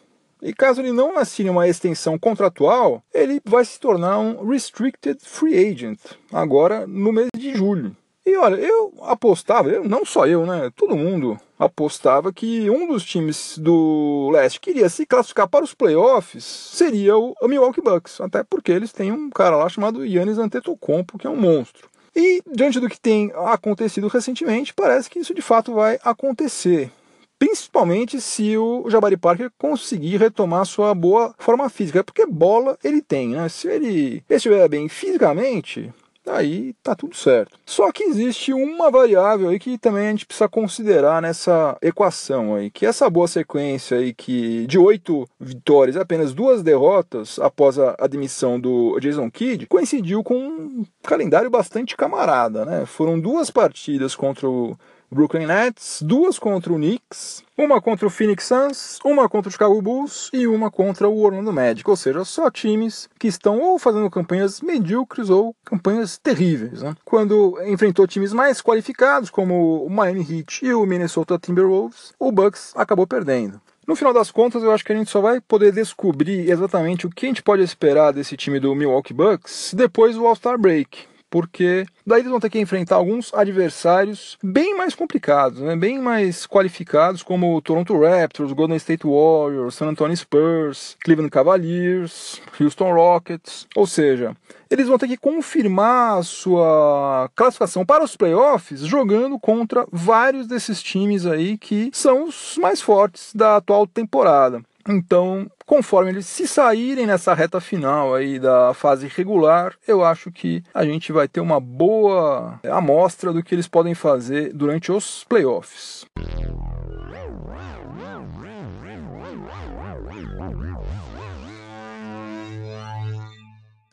E 0.42 0.54
caso 0.54 0.80
ele 0.80 0.94
não 0.94 1.18
assine 1.18 1.50
uma 1.50 1.68
extensão 1.68 2.18
contratual, 2.18 3.04
ele 3.14 3.42
vai 3.44 3.66
se 3.66 3.78
tornar 3.78 4.20
um 4.20 4.48
Restricted 4.48 5.20
Free 5.22 5.72
Agent, 5.72 6.00
agora 6.32 6.88
no 6.88 7.12
mês 7.12 7.28
de 7.36 7.54
julho. 7.54 7.94
E 8.26 8.38
olha, 8.38 8.56
eu 8.56 8.94
apostava, 9.02 9.70
não 9.82 10.06
só 10.06 10.26
eu, 10.26 10.46
né? 10.46 10.72
Todo 10.76 10.96
mundo 10.96 11.38
apostava 11.62 12.34
que 12.34 12.68
um 12.72 12.88
dos 12.88 13.06
times 13.06 13.56
do 13.60 14.32
leste 14.32 14.60
que 14.60 14.72
iria 14.72 14.90
se 14.90 15.06
classificar 15.06 15.48
para 15.48 15.64
os 15.64 15.76
playoffs 15.76 16.44
seria 16.44 17.16
o, 17.16 17.36
Milwaukee 17.44 17.82
Bucks, 17.82 18.20
até 18.20 18.44
porque 18.44 18.72
eles 18.72 18.92
têm 18.92 19.12
um 19.12 19.30
cara 19.30 19.56
lá 19.56 19.70
chamado 19.70 20.04
Yannis 20.04 20.40
Antetokounmpo, 20.40 21.20
que 21.20 21.28
é 21.28 21.30
um 21.30 21.36
monstro. 21.36 21.88
E 22.16 22.42
diante 22.52 22.80
do 22.80 22.90
que 22.90 23.00
tem 23.00 23.32
acontecido 23.36 24.08
recentemente, 24.08 24.74
parece 24.74 25.08
que 25.08 25.20
isso 25.20 25.36
de 25.36 25.42
fato 25.42 25.74
vai 25.76 26.00
acontecer. 26.04 26.92
Principalmente 27.38 28.20
se 28.20 28.58
o 28.58 28.90
Jabari 28.90 29.18
Parker 29.18 29.52
conseguir 29.58 30.18
retomar 30.18 30.66
sua 30.66 30.96
boa 30.96 31.34
forma 31.38 31.70
física, 31.70 32.04
porque 32.04 32.26
bola 32.26 32.78
ele 32.84 33.02
tem, 33.02 33.30
né? 33.30 33.48
Se 33.50 33.68
ele 33.68 34.24
estiver 34.28 34.68
bem 34.68 34.90
fisicamente, 34.90 35.94
aí 36.28 36.74
tá 36.84 36.96
tudo 36.96 37.16
certo. 37.16 37.58
Só 37.66 37.92
que 37.92 38.04
existe 38.04 38.54
uma 38.54 38.90
variável 38.90 39.50
aí 39.50 39.60
que 39.60 39.78
também 39.78 40.08
a 40.08 40.12
gente 40.12 40.26
precisa 40.26 40.48
considerar 40.48 41.22
nessa 41.22 41.78
equação 41.82 42.56
aí, 42.56 42.70
que 42.70 42.86
essa 42.86 43.10
boa 43.10 43.28
sequência 43.28 43.98
aí 43.98 44.14
que 44.14 44.66
de 44.68 44.78
oito 44.78 45.28
vitórias, 45.40 45.98
apenas 45.98 46.34
duas 46.34 46.62
derrotas 46.64 47.40
após 47.40 47.80
a 47.80 47.96
admissão 48.00 48.60
do 48.60 49.00
Jason 49.00 49.30
Kidd, 49.30 49.66
coincidiu 49.68 50.24
com 50.24 50.36
um 50.36 50.86
calendário 51.04 51.50
bastante 51.50 51.96
camarada, 51.96 52.66
né? 52.66 52.86
Foram 52.86 53.20
duas 53.20 53.50
partidas 53.50 54.16
contra 54.16 54.48
o 54.48 54.78
Brooklyn 55.14 55.46
Nets, 55.46 56.02
duas 56.02 56.40
contra 56.40 56.72
o 56.72 56.78
Knicks, 56.78 57.44
uma 57.58 57.82
contra 57.82 58.08
o 58.08 58.10
Phoenix 58.10 58.46
Suns, 58.46 58.98
uma 59.04 59.28
contra 59.28 59.50
o 59.50 59.52
Chicago 59.52 59.82
Bulls 59.82 60.30
e 60.32 60.48
uma 60.48 60.72
contra 60.72 61.10
o 61.10 61.22
Orlando 61.22 61.52
Magic, 61.52 61.88
ou 61.90 61.98
seja, 61.98 62.24
só 62.24 62.50
times 62.50 63.10
que 63.20 63.28
estão 63.28 63.60
ou 63.60 63.78
fazendo 63.78 64.10
campanhas 64.10 64.62
medíocres 64.62 65.30
ou 65.30 65.54
campanhas 65.66 66.18
terríveis. 66.18 66.82
Né? 66.82 66.96
Quando 67.04 67.62
enfrentou 67.66 68.08
times 68.08 68.32
mais 68.32 68.62
qualificados, 68.62 69.30
como 69.30 69.86
o 69.86 69.90
Miami 69.90 70.22
Heat 70.22 70.66
e 70.66 70.74
o 70.74 70.86
Minnesota 70.86 71.38
Timberwolves, 71.38 72.14
o 72.18 72.32
Bucks 72.32 72.72
acabou 72.76 73.06
perdendo. 73.06 73.60
No 73.86 73.98
final 73.98 74.14
das 74.14 74.32
contas, 74.32 74.64
eu 74.64 74.72
acho 74.72 74.86
que 74.86 74.94
a 74.94 74.96
gente 74.96 75.12
só 75.12 75.20
vai 75.20 75.42
poder 75.42 75.74
descobrir 75.74 76.50
exatamente 76.50 77.06
o 77.06 77.10
que 77.10 77.26
a 77.26 77.30
gente 77.30 77.44
pode 77.44 77.62
esperar 77.62 78.14
desse 78.14 78.38
time 78.38 78.62
do 78.62 78.74
Milwaukee 78.74 79.14
Bucks 79.14 79.74
depois 79.76 80.16
do 80.16 80.26
All-Star 80.26 80.58
Break 80.58 81.12
porque 81.32 81.86
daí 82.06 82.20
eles 82.20 82.30
vão 82.30 82.42
ter 82.42 82.50
que 82.50 82.60
enfrentar 82.60 82.98
alguns 82.98 83.34
adversários 83.34 84.38
bem 84.44 84.78
mais 84.78 84.94
complicados, 84.94 85.62
né? 85.62 85.76
bem 85.78 85.98
mais 85.98 86.46
qualificados, 86.46 87.24
como 87.24 87.56
o 87.56 87.62
Toronto 87.62 87.98
Raptors, 87.98 88.52
Golden 88.52 88.76
State 88.76 89.08
Warriors, 89.08 89.76
San 89.76 89.88
Antonio 89.88 90.16
Spurs, 90.16 90.98
Cleveland 91.04 91.32
Cavaliers, 91.32 92.42
Houston 92.60 92.94
Rockets. 92.94 93.66
Ou 93.76 93.88
seja, 93.88 94.36
eles 94.70 94.88
vão 94.88 94.98
ter 94.98 95.08
que 95.08 95.18
confirmar 95.18 96.20
a 96.20 96.24
sua 96.24 97.30
classificação 97.34 97.86
para 97.86 98.04
os 98.04 98.18
playoffs 98.18 98.82
jogando 98.82 99.40
contra 99.40 99.88
vários 99.90 100.48
desses 100.48 100.84
times 100.84 101.26
aí 101.26 101.58
que 101.58 101.90
são 101.94 102.26
os 102.26 102.58
mais 102.62 102.82
fortes 102.82 103.34
da 103.34 103.56
atual 103.56 103.88
temporada. 103.88 104.62
Então, 104.88 105.50
conforme 105.72 106.12
eles 106.12 106.26
se 106.26 106.46
saírem 106.46 107.06
nessa 107.06 107.34
reta 107.34 107.62
final 107.62 108.14
aí 108.14 108.38
da 108.38 108.74
fase 108.74 109.08
regular, 109.08 109.74
eu 109.88 110.04
acho 110.04 110.30
que 110.30 110.62
a 110.74 110.84
gente 110.84 111.14
vai 111.14 111.30
ter 111.30 111.40
uma 111.40 111.62
boa 111.62 112.60
amostra 112.70 113.32
do 113.32 113.42
que 113.42 113.56
eles 113.56 113.70
podem 113.70 113.96
fazer 113.96 114.52
durante 114.52 114.92
os 114.92 115.24
playoffs. 115.24 116.06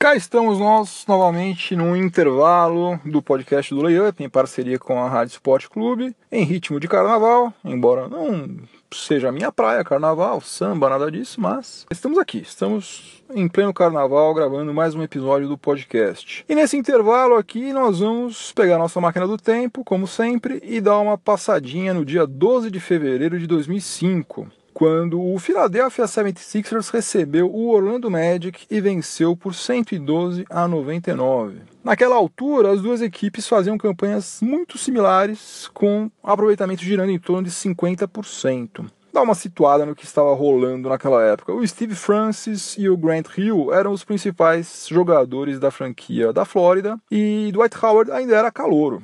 Cá 0.00 0.16
estamos 0.16 0.58
nós 0.58 1.04
novamente 1.06 1.76
no 1.76 1.96
intervalo 1.96 2.98
do 3.04 3.22
podcast 3.22 3.72
do 3.72 3.82
Layup, 3.82 4.20
em 4.20 4.28
parceria 4.28 4.80
com 4.80 5.00
a 5.00 5.08
Rádio 5.08 5.34
Sport 5.34 5.68
Clube, 5.68 6.12
em 6.32 6.42
ritmo 6.42 6.80
de 6.80 6.88
carnaval, 6.88 7.52
embora 7.64 8.08
não 8.08 8.58
seja 8.92 9.28
a 9.28 9.32
minha 9.32 9.52
praia, 9.52 9.84
carnaval, 9.84 10.40
samba, 10.40 10.88
nada 10.88 11.10
disso, 11.10 11.40
mas 11.40 11.86
estamos 11.90 12.18
aqui, 12.18 12.38
estamos 12.38 13.22
em 13.34 13.46
pleno 13.48 13.74
carnaval 13.74 14.32
gravando 14.34 14.72
mais 14.72 14.94
um 14.94 15.02
episódio 15.02 15.48
do 15.48 15.58
podcast. 15.58 16.44
E 16.48 16.54
nesse 16.54 16.76
intervalo 16.76 17.34
aqui 17.34 17.72
nós 17.72 18.00
vamos 18.00 18.52
pegar 18.52 18.78
nossa 18.78 19.00
máquina 19.00 19.26
do 19.26 19.36
tempo, 19.36 19.84
como 19.84 20.06
sempre, 20.06 20.60
e 20.64 20.80
dar 20.80 20.98
uma 20.98 21.18
passadinha 21.18 21.92
no 21.92 22.04
dia 22.04 22.26
12 22.26 22.70
de 22.70 22.80
fevereiro 22.80 23.38
de 23.38 23.46
2005 23.46 24.57
quando 24.78 25.20
o 25.20 25.36
Philadelphia 25.40 26.04
76ers 26.04 26.92
recebeu 26.92 27.52
o 27.52 27.68
Orlando 27.68 28.08
Magic 28.08 28.64
e 28.70 28.80
venceu 28.80 29.36
por 29.36 29.52
112 29.52 30.46
a 30.48 30.68
99. 30.68 31.62
Naquela 31.82 32.14
altura, 32.14 32.70
as 32.70 32.80
duas 32.80 33.02
equipes 33.02 33.48
faziam 33.48 33.76
campanhas 33.76 34.38
muito 34.40 34.78
similares, 34.78 35.68
com 35.74 36.08
aproveitamento 36.22 36.84
girando 36.84 37.10
em 37.10 37.18
torno 37.18 37.42
de 37.42 37.50
50%. 37.50 38.88
Dá 39.12 39.20
uma 39.20 39.34
situada 39.34 39.84
no 39.84 39.96
que 39.96 40.04
estava 40.04 40.32
rolando 40.32 40.88
naquela 40.88 41.24
época. 41.24 41.52
O 41.52 41.66
Steve 41.66 41.96
Francis 41.96 42.76
e 42.78 42.88
o 42.88 42.96
Grant 42.96 43.36
Hill 43.36 43.74
eram 43.74 43.90
os 43.90 44.04
principais 44.04 44.86
jogadores 44.88 45.58
da 45.58 45.72
franquia 45.72 46.32
da 46.32 46.44
Flórida 46.44 46.96
e 47.10 47.50
Dwight 47.52 47.76
Howard 47.84 48.12
ainda 48.12 48.36
era 48.36 48.52
calouro, 48.52 49.02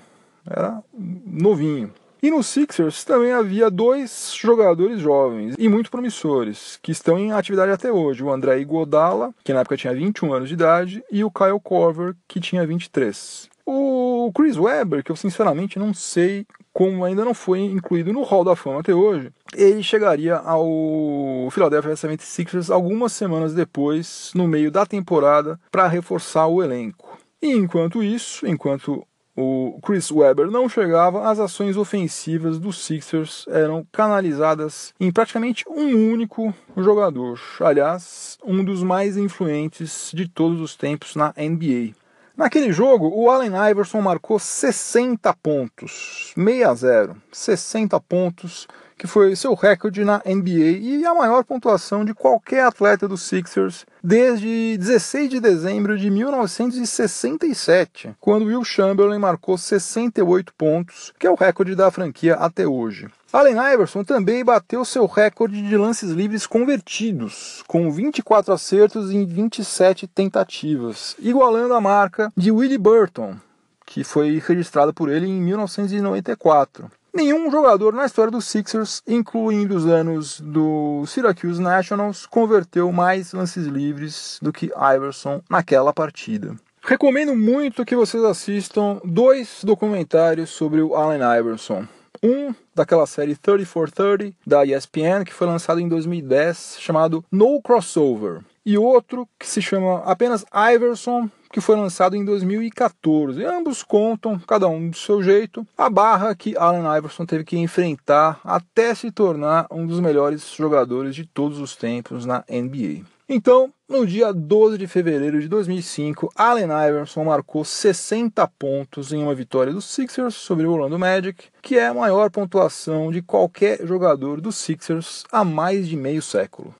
era 0.48 0.80
novinho. 1.26 1.90
E 2.24 2.30
no 2.30 2.42
Sixers 2.42 3.04
também 3.04 3.32
havia 3.32 3.70
dois 3.70 4.34
jogadores 4.34 4.98
jovens 4.98 5.56
e 5.58 5.68
muito 5.68 5.90
promissores, 5.90 6.78
que 6.82 6.90
estão 6.90 7.18
em 7.18 7.32
atividade 7.32 7.70
até 7.70 7.92
hoje. 7.92 8.24
O 8.24 8.32
André 8.32 8.60
Iguodala, 8.60 9.34
que 9.44 9.52
na 9.52 9.60
época 9.60 9.76
tinha 9.76 9.92
21 9.92 10.32
anos 10.32 10.48
de 10.48 10.54
idade, 10.54 11.04
e 11.12 11.22
o 11.22 11.30
Kyle 11.30 11.60
Korver, 11.62 12.16
que 12.26 12.40
tinha 12.40 12.66
23. 12.66 13.50
O 13.66 14.32
Chris 14.34 14.56
Webber, 14.56 15.04
que 15.04 15.12
eu 15.12 15.16
sinceramente 15.16 15.78
não 15.78 15.92
sei 15.92 16.46
como 16.72 17.04
ainda 17.04 17.26
não 17.26 17.34
foi 17.34 17.60
incluído 17.60 18.10
no 18.10 18.22
Hall 18.22 18.42
da 18.42 18.56
Fama 18.56 18.80
até 18.80 18.94
hoje, 18.94 19.30
ele 19.54 19.82
chegaria 19.82 20.36
ao 20.36 21.50
Philadelphia 21.50 21.92
76ers 21.92 22.72
algumas 22.72 23.12
semanas 23.12 23.52
depois, 23.52 24.30
no 24.34 24.48
meio 24.48 24.70
da 24.70 24.86
temporada, 24.86 25.60
para 25.70 25.86
reforçar 25.88 26.46
o 26.46 26.62
elenco. 26.62 27.18
E 27.42 27.52
enquanto 27.52 28.02
isso, 28.02 28.46
enquanto 28.46 29.06
o 29.36 29.80
Chris 29.82 30.10
Webber 30.10 30.50
não 30.50 30.68
chegava, 30.68 31.28
as 31.28 31.40
ações 31.40 31.76
ofensivas 31.76 32.58
dos 32.58 32.84
Sixers 32.84 33.44
eram 33.48 33.86
canalizadas 33.90 34.94
em 35.00 35.10
praticamente 35.10 35.64
um 35.68 36.12
único 36.12 36.54
jogador. 36.76 37.40
Aliás, 37.60 38.38
um 38.44 38.64
dos 38.64 38.82
mais 38.82 39.16
influentes 39.16 40.10
de 40.14 40.28
todos 40.28 40.60
os 40.60 40.76
tempos 40.76 41.16
na 41.16 41.34
NBA. 41.36 41.94
Naquele 42.36 42.72
jogo, 42.72 43.08
o 43.14 43.30
Allen 43.30 43.52
Iverson 43.70 44.00
marcou 44.00 44.38
60 44.38 45.32
pontos, 45.34 46.32
6 46.34 46.62
a 46.64 46.74
0, 46.74 47.16
60 47.30 48.00
pontos 48.00 48.66
que 49.04 49.08
foi 49.08 49.36
seu 49.36 49.52
recorde 49.52 50.02
na 50.02 50.22
NBA 50.24 50.78
e 50.80 51.04
a 51.04 51.14
maior 51.14 51.44
pontuação 51.44 52.06
de 52.06 52.14
qualquer 52.14 52.64
atleta 52.64 53.06
dos 53.06 53.20
Sixers 53.20 53.84
desde 54.02 54.78
16 54.78 55.28
de 55.28 55.40
dezembro 55.40 55.98
de 55.98 56.08
1967, 56.08 58.14
quando 58.18 58.46
Will 58.46 58.64
Chamberlain 58.64 59.18
marcou 59.18 59.58
68 59.58 60.54
pontos, 60.54 61.12
que 61.18 61.26
é 61.26 61.30
o 61.30 61.34
recorde 61.34 61.74
da 61.74 61.90
franquia 61.90 62.36
até 62.36 62.66
hoje. 62.66 63.08
Allen 63.30 63.56
Iverson 63.74 64.04
também 64.04 64.42
bateu 64.42 64.82
seu 64.86 65.04
recorde 65.04 65.60
de 65.60 65.76
lances 65.76 66.10
livres 66.10 66.46
convertidos, 66.46 67.62
com 67.66 67.92
24 67.92 68.54
acertos 68.54 69.10
em 69.10 69.26
27 69.26 70.06
tentativas, 70.06 71.14
igualando 71.18 71.74
a 71.74 71.80
marca 71.80 72.32
de 72.34 72.50
Willie 72.50 72.78
Burton, 72.78 73.36
que 73.84 74.02
foi 74.02 74.42
registrada 74.42 74.94
por 74.94 75.10
ele 75.10 75.26
em 75.26 75.42
1994. 75.42 76.90
Nenhum 77.14 77.48
jogador 77.48 77.94
na 77.94 78.06
história 78.06 78.32
dos 78.32 78.44
Sixers, 78.44 79.00
incluindo 79.06 79.76
os 79.76 79.86
anos 79.86 80.40
do 80.40 81.06
Syracuse 81.06 81.62
Nationals, 81.62 82.26
converteu 82.26 82.90
mais 82.90 83.32
lances 83.32 83.68
livres 83.68 84.40
do 84.42 84.52
que 84.52 84.72
Iverson 84.96 85.40
naquela 85.48 85.92
partida. 85.92 86.56
Recomendo 86.82 87.36
muito 87.36 87.84
que 87.84 87.94
vocês 87.94 88.24
assistam 88.24 89.00
dois 89.04 89.60
documentários 89.62 90.50
sobre 90.50 90.82
o 90.82 90.96
Allen 90.96 91.20
Iverson. 91.38 91.86
Um 92.20 92.52
daquela 92.74 93.06
série 93.06 93.36
30 93.36 93.64
for 93.64 93.88
30 93.88 94.34
da 94.44 94.64
ESPN, 94.64 95.24
que 95.24 95.32
foi 95.32 95.46
lançado 95.46 95.78
em 95.78 95.88
2010, 95.88 96.78
chamado 96.80 97.24
No 97.30 97.62
Crossover. 97.62 98.40
E 98.66 98.76
outro 98.76 99.28
que 99.38 99.46
se 99.46 99.62
chama 99.62 100.02
apenas 100.04 100.44
Iverson, 100.74 101.30
que 101.54 101.60
foi 101.60 101.76
lançado 101.76 102.16
em 102.16 102.24
2014. 102.24 103.44
Ambos 103.44 103.84
contam, 103.84 104.36
cada 104.40 104.66
um 104.66 104.90
do 104.90 104.96
seu 104.96 105.22
jeito, 105.22 105.64
a 105.78 105.88
barra 105.88 106.34
que 106.34 106.56
Allen 106.56 106.82
Iverson 106.98 107.24
teve 107.24 107.44
que 107.44 107.56
enfrentar 107.56 108.40
até 108.42 108.92
se 108.92 109.12
tornar 109.12 109.68
um 109.70 109.86
dos 109.86 110.00
melhores 110.00 110.52
jogadores 110.52 111.14
de 111.14 111.24
todos 111.24 111.60
os 111.60 111.76
tempos 111.76 112.26
na 112.26 112.44
NBA. 112.50 113.04
Então, 113.28 113.72
no 113.88 114.04
dia 114.04 114.32
12 114.32 114.76
de 114.76 114.88
fevereiro 114.88 115.40
de 115.40 115.46
2005, 115.46 116.32
Allen 116.34 116.64
Iverson 116.88 117.22
marcou 117.22 117.64
60 117.64 118.44
pontos 118.58 119.12
em 119.12 119.22
uma 119.22 119.32
vitória 119.32 119.72
dos 119.72 119.84
Sixers 119.84 120.34
sobre 120.34 120.66
o 120.66 120.72
Orlando 120.72 120.98
Magic, 120.98 121.44
que 121.62 121.78
é 121.78 121.86
a 121.86 121.94
maior 121.94 122.32
pontuação 122.32 123.12
de 123.12 123.22
qualquer 123.22 123.86
jogador 123.86 124.40
dos 124.40 124.56
Sixers 124.56 125.22
há 125.30 125.44
mais 125.44 125.86
de 125.86 125.96
meio 125.96 126.20
século. 126.20 126.74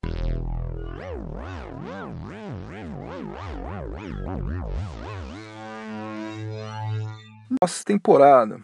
Pós-temporada. 7.65 8.61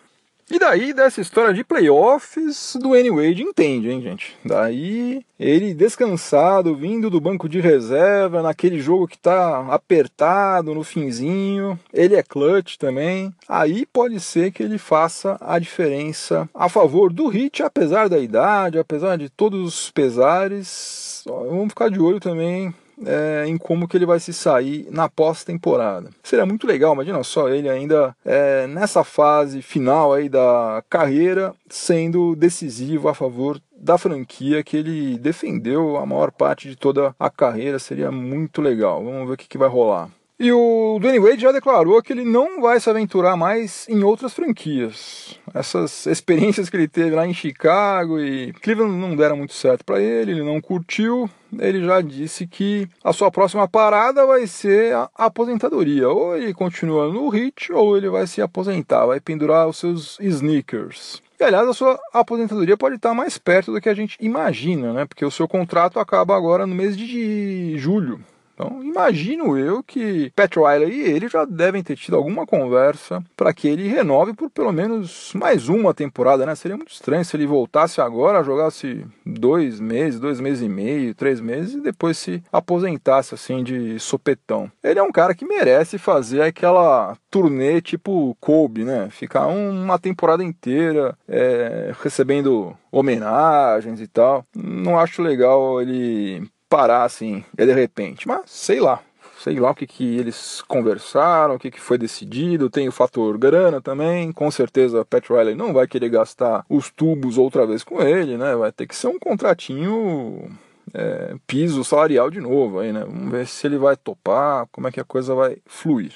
E 0.50 0.58
daí, 0.58 0.92
dessa 0.92 1.20
história 1.20 1.54
de 1.54 1.62
playoffs, 1.62 2.76
do 2.80 2.92
Anyway 2.92 3.40
entende, 3.40 3.88
hein, 3.88 4.02
gente? 4.02 4.36
Daí, 4.44 5.24
ele 5.38 5.72
descansado, 5.72 6.74
vindo 6.74 7.08
do 7.08 7.20
banco 7.20 7.48
de 7.48 7.60
reserva, 7.60 8.42
naquele 8.42 8.80
jogo 8.80 9.06
que 9.06 9.16
tá 9.16 9.64
apertado 9.72 10.74
no 10.74 10.82
finzinho, 10.82 11.78
ele 11.92 12.16
é 12.16 12.22
clutch 12.22 12.76
também. 12.76 13.32
Aí 13.48 13.86
pode 13.86 14.18
ser 14.18 14.50
que 14.50 14.62
ele 14.62 14.76
faça 14.76 15.38
a 15.40 15.56
diferença 15.60 16.48
a 16.52 16.68
favor 16.68 17.12
do 17.12 17.28
Hit, 17.28 17.62
apesar 17.62 18.08
da 18.08 18.18
idade, 18.18 18.78
apesar 18.78 19.16
de 19.16 19.30
todos 19.30 19.60
os 19.60 19.90
pesares. 19.90 21.22
Vamos 21.26 21.68
ficar 21.68 21.90
de 21.90 22.00
olho 22.00 22.18
também 22.18 22.74
é, 23.04 23.44
em 23.46 23.56
como 23.56 23.88
que 23.88 23.96
ele 23.96 24.06
vai 24.06 24.20
se 24.20 24.32
sair 24.32 24.86
na 24.90 25.08
pós-temporada. 25.08 26.10
Seria 26.22 26.46
muito 26.46 26.66
legal, 26.66 26.94
imagina 26.94 27.22
só 27.22 27.48
ele 27.48 27.68
ainda 27.68 28.14
é, 28.24 28.66
nessa 28.66 29.04
fase 29.04 29.62
final 29.62 30.12
aí 30.12 30.28
da 30.28 30.82
carreira 30.88 31.54
sendo 31.68 32.34
decisivo 32.34 33.08
a 33.08 33.14
favor 33.14 33.60
da 33.76 33.96
franquia 33.96 34.62
que 34.62 34.76
ele 34.76 35.18
defendeu 35.18 35.96
a 35.96 36.04
maior 36.04 36.30
parte 36.30 36.68
de 36.68 36.76
toda 36.76 37.14
a 37.18 37.30
carreira. 37.30 37.78
Seria 37.78 38.10
muito 38.10 38.60
legal. 38.60 39.02
Vamos 39.02 39.26
ver 39.26 39.34
o 39.34 39.36
que, 39.36 39.48
que 39.48 39.58
vai 39.58 39.68
rolar. 39.68 40.10
E 40.42 40.50
o 40.52 40.96
Dwayne 40.98 41.18
Wade 41.18 41.42
já 41.42 41.52
declarou 41.52 42.02
que 42.02 42.14
ele 42.14 42.24
não 42.24 42.62
vai 42.62 42.80
se 42.80 42.88
aventurar 42.88 43.36
mais 43.36 43.86
em 43.90 44.02
outras 44.02 44.32
franquias. 44.32 45.38
Essas 45.52 46.06
experiências 46.06 46.70
que 46.70 46.78
ele 46.78 46.88
teve 46.88 47.14
lá 47.14 47.26
em 47.26 47.34
Chicago 47.34 48.18
e 48.18 48.50
Cleveland 48.54 48.96
não 48.96 49.14
deram 49.14 49.36
muito 49.36 49.52
certo 49.52 49.84
para 49.84 50.00
ele, 50.00 50.30
ele 50.30 50.42
não 50.42 50.58
curtiu. 50.58 51.28
Ele 51.58 51.84
já 51.84 52.00
disse 52.00 52.46
que 52.46 52.88
a 53.04 53.12
sua 53.12 53.30
próxima 53.30 53.68
parada 53.68 54.24
vai 54.24 54.46
ser 54.46 54.94
a 54.94 55.10
aposentadoria. 55.14 56.08
Ou 56.08 56.34
ele 56.34 56.54
continua 56.54 57.12
no 57.12 57.36
Heat 57.36 57.70
ou 57.74 57.94
ele 57.94 58.08
vai 58.08 58.26
se 58.26 58.40
aposentar, 58.40 59.04
vai 59.04 59.20
pendurar 59.20 59.68
os 59.68 59.76
seus 59.76 60.16
sneakers. 60.20 61.22
E 61.38 61.44
aliás, 61.44 61.68
a 61.68 61.74
sua 61.74 62.00
aposentadoria 62.14 62.78
pode 62.78 62.96
estar 62.96 63.12
mais 63.12 63.36
perto 63.36 63.72
do 63.72 63.80
que 63.80 63.90
a 63.90 63.94
gente 63.94 64.16
imagina, 64.18 64.94
né? 64.94 65.04
Porque 65.04 65.24
o 65.24 65.30
seu 65.30 65.46
contrato 65.46 66.00
acaba 66.00 66.34
agora 66.34 66.66
no 66.66 66.74
mês 66.74 66.96
de 66.96 67.76
julho. 67.76 68.24
Então, 68.60 68.82
imagino 68.82 69.56
eu 69.56 69.82
que 69.82 70.30
Pat 70.36 70.54
Riley 70.54 70.92
e 70.92 71.02
ele 71.02 71.28
já 71.28 71.46
devem 71.46 71.82
ter 71.82 71.96
tido 71.96 72.16
alguma 72.16 72.46
conversa 72.46 73.24
para 73.34 73.54
que 73.54 73.66
ele 73.66 73.88
renove 73.88 74.34
por 74.34 74.50
pelo 74.50 74.70
menos 74.70 75.32
mais 75.34 75.70
uma 75.70 75.94
temporada, 75.94 76.44
né? 76.44 76.54
Seria 76.54 76.76
muito 76.76 76.92
estranho 76.92 77.24
se 77.24 77.34
ele 77.34 77.46
voltasse 77.46 78.02
agora, 78.02 78.44
jogasse 78.44 79.06
dois 79.24 79.80
meses, 79.80 80.20
dois 80.20 80.40
meses 80.40 80.62
e 80.62 80.68
meio, 80.68 81.14
três 81.14 81.40
meses 81.40 81.74
e 81.74 81.80
depois 81.80 82.18
se 82.18 82.42
aposentasse 82.52 83.34
assim 83.34 83.64
de 83.64 83.98
sopetão. 83.98 84.70
Ele 84.84 84.98
é 84.98 85.02
um 85.02 85.12
cara 85.12 85.34
que 85.34 85.46
merece 85.46 85.96
fazer 85.96 86.42
aquela 86.42 87.16
turnê 87.30 87.80
tipo 87.80 88.36
Kobe, 88.40 88.84
né? 88.84 89.08
Ficar 89.10 89.46
uma 89.46 89.98
temporada 89.98 90.44
inteira 90.44 91.16
é, 91.26 91.92
recebendo 92.02 92.76
homenagens 92.92 94.02
e 94.02 94.06
tal. 94.06 94.44
Não 94.54 94.98
acho 94.98 95.22
legal 95.22 95.80
ele 95.80 96.46
parar 96.70 97.02
assim, 97.02 97.44
é 97.58 97.66
de 97.66 97.74
repente. 97.74 98.26
Mas 98.26 98.42
sei 98.46 98.80
lá, 98.80 99.02
sei 99.42 99.58
lá 99.58 99.72
o 99.72 99.74
que, 99.74 99.86
que 99.86 100.16
eles 100.16 100.62
conversaram, 100.62 101.56
o 101.56 101.58
que, 101.58 101.70
que 101.70 101.80
foi 101.80 101.98
decidido. 101.98 102.70
Tem 102.70 102.88
o 102.88 102.92
fator 102.92 103.36
grana 103.36 103.80
também. 103.80 104.32
Com 104.32 104.50
certeza 104.50 105.04
Pat 105.04 105.28
Riley 105.28 105.54
não 105.54 105.72
vai 105.74 105.86
querer 105.86 106.08
gastar 106.08 106.64
os 106.68 106.90
tubos 106.90 107.36
outra 107.36 107.66
vez 107.66 107.82
com 107.82 108.00
ele, 108.00 108.38
né? 108.38 108.54
Vai 108.54 108.70
ter 108.70 108.86
que 108.86 108.94
ser 108.94 109.08
um 109.08 109.18
contratinho 109.18 110.48
é, 110.94 111.34
piso 111.46 111.82
salarial 111.84 112.30
de 112.30 112.40
novo 112.40 112.78
aí, 112.78 112.92
né? 112.92 113.04
Vamos 113.04 113.30
ver 113.30 113.46
se 113.46 113.66
ele 113.66 113.76
vai 113.76 113.96
topar, 113.96 114.66
como 114.70 114.86
é 114.86 114.92
que 114.92 115.00
a 115.00 115.04
coisa 115.04 115.34
vai 115.34 115.58
fluir. 115.66 116.12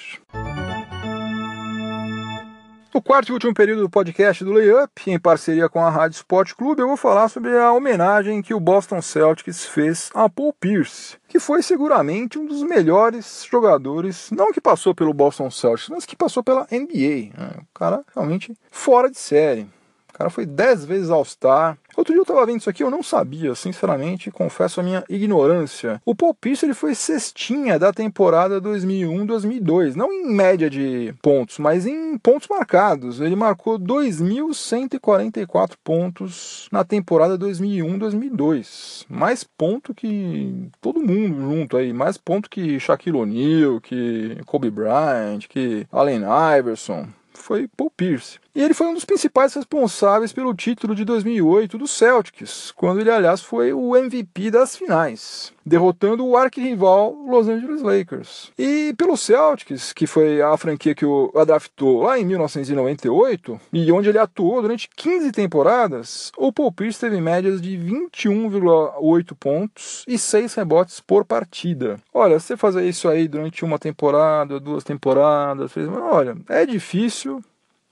No 2.95 3.01
quarto 3.01 3.27
e 3.27 3.33
último 3.33 3.53
período 3.53 3.81
do 3.81 3.89
podcast 3.89 4.41
do 4.41 4.53
Layup, 4.53 5.11
em 5.11 5.19
parceria 5.19 5.67
com 5.67 5.83
a 5.83 5.89
Rádio 5.89 6.15
Sport 6.15 6.53
Clube, 6.53 6.81
eu 6.81 6.87
vou 6.87 6.95
falar 6.95 7.27
sobre 7.27 7.53
a 7.57 7.73
homenagem 7.73 8.41
que 8.41 8.53
o 8.53 8.59
Boston 8.59 9.01
Celtics 9.01 9.65
fez 9.65 10.09
a 10.13 10.29
Paul 10.29 10.53
Pierce, 10.53 11.17
que 11.27 11.37
foi 11.37 11.61
seguramente 11.61 12.39
um 12.39 12.45
dos 12.45 12.63
melhores 12.63 13.45
jogadores, 13.51 14.29
não 14.31 14.53
que 14.53 14.61
passou 14.61 14.95
pelo 14.95 15.13
Boston 15.13 15.51
Celtics, 15.51 15.89
mas 15.89 16.05
que 16.05 16.15
passou 16.15 16.41
pela 16.41 16.65
NBA. 16.71 17.37
Né? 17.37 17.59
O 17.63 17.77
cara 17.77 18.01
realmente 18.15 18.57
fora 18.71 19.11
de 19.11 19.19
série. 19.19 19.67
O 20.07 20.13
cara 20.13 20.29
foi 20.29 20.45
10 20.45 20.85
vezes 20.85 21.09
All-Star. 21.09 21.77
Outro 21.95 22.13
dia 22.13 22.21
eu 22.21 22.25
tava 22.25 22.45
vendo 22.45 22.59
isso 22.59 22.69
aqui, 22.69 22.83
eu 22.83 22.91
não 22.91 23.01
sabia, 23.01 23.55
sinceramente, 23.55 24.29
confesso 24.29 24.81
a 24.81 24.83
minha 24.83 25.03
ignorância. 25.07 26.01
O 26.05 26.13
Paul 26.13 26.33
Pierce 26.33 26.65
ele 26.65 26.73
foi 26.73 26.93
cestinha 26.93 27.79
da 27.79 27.93
temporada 27.93 28.59
2001-2002, 28.61 29.95
não 29.95 30.11
em 30.11 30.29
média 30.33 30.69
de 30.69 31.13
pontos, 31.21 31.57
mas 31.57 31.85
em 31.85 32.17
pontos 32.17 32.49
marcados. 32.49 33.21
Ele 33.21 33.35
marcou 33.35 33.79
2.144 33.79 35.75
pontos 35.83 36.67
na 36.71 36.83
temporada 36.83 37.37
2001-2002. 37.37 39.05
Mais 39.07 39.43
ponto 39.43 39.93
que 39.93 40.69
todo 40.81 40.99
mundo 40.99 41.39
junto 41.41 41.77
aí, 41.77 41.93
mais 41.93 42.17
ponto 42.17 42.49
que 42.49 42.79
Shaquille 42.79 43.17
O'Neal, 43.17 43.79
que 43.79 44.37
Kobe 44.45 44.69
Bryant, 44.69 45.47
que 45.47 45.87
Allen 45.91 46.23
Iverson 46.59 47.07
foi 47.33 47.67
Paul 47.67 47.91
Pierce. 47.95 48.39
E 48.55 48.63
ele 48.63 48.73
foi 48.73 48.87
um 48.87 48.93
dos 48.93 49.03
principais 49.03 49.53
responsáveis 49.53 50.31
pelo 50.31 50.53
título 50.53 50.95
de 50.95 51.03
2008 51.03 51.77
do 51.77 51.85
Celtics, 51.85 52.71
quando 52.71 53.01
ele, 53.01 53.11
aliás, 53.11 53.41
foi 53.41 53.73
o 53.73 53.97
MVP 53.97 54.49
das 54.49 54.77
finais, 54.77 55.51
derrotando 55.65 56.25
o 56.25 56.37
arquirrival 56.37 57.13
Los 57.27 57.49
Angeles 57.49 57.81
Lakers. 57.81 58.53
E 58.57 58.95
pelo 58.97 59.17
Celtics, 59.17 59.91
que 59.91 60.07
foi 60.07 60.41
a 60.41 60.55
franquia 60.55 60.95
que 60.95 61.05
o 61.05 61.33
adaptou 61.35 62.03
lá 62.03 62.17
em 62.17 62.23
1998, 62.23 63.59
e 63.73 63.91
onde 63.91 64.07
ele 64.07 64.19
atuou 64.19 64.61
durante 64.61 64.87
15 64.95 65.33
temporadas, 65.33 66.31
o 66.37 66.49
Paul 66.53 66.71
Pierce 66.71 67.01
teve 67.01 67.19
médias 67.19 67.61
de 67.61 67.77
21,8 67.77 69.35
pontos 69.37 70.05
e 70.07 70.17
6 70.17 70.53
rebotes 70.53 71.01
por 71.01 71.25
partida. 71.25 71.97
Olha, 72.13 72.39
você 72.39 72.55
fazer 72.55 72.87
isso 72.87 73.09
aí 73.09 73.27
durante 73.27 73.65
uma 73.65 73.77
temporada, 73.77 74.61
duas 74.61 74.85
temporadas, 74.85 75.73
olha, 76.09 76.37
é 76.47 76.65
difícil, 76.65 77.43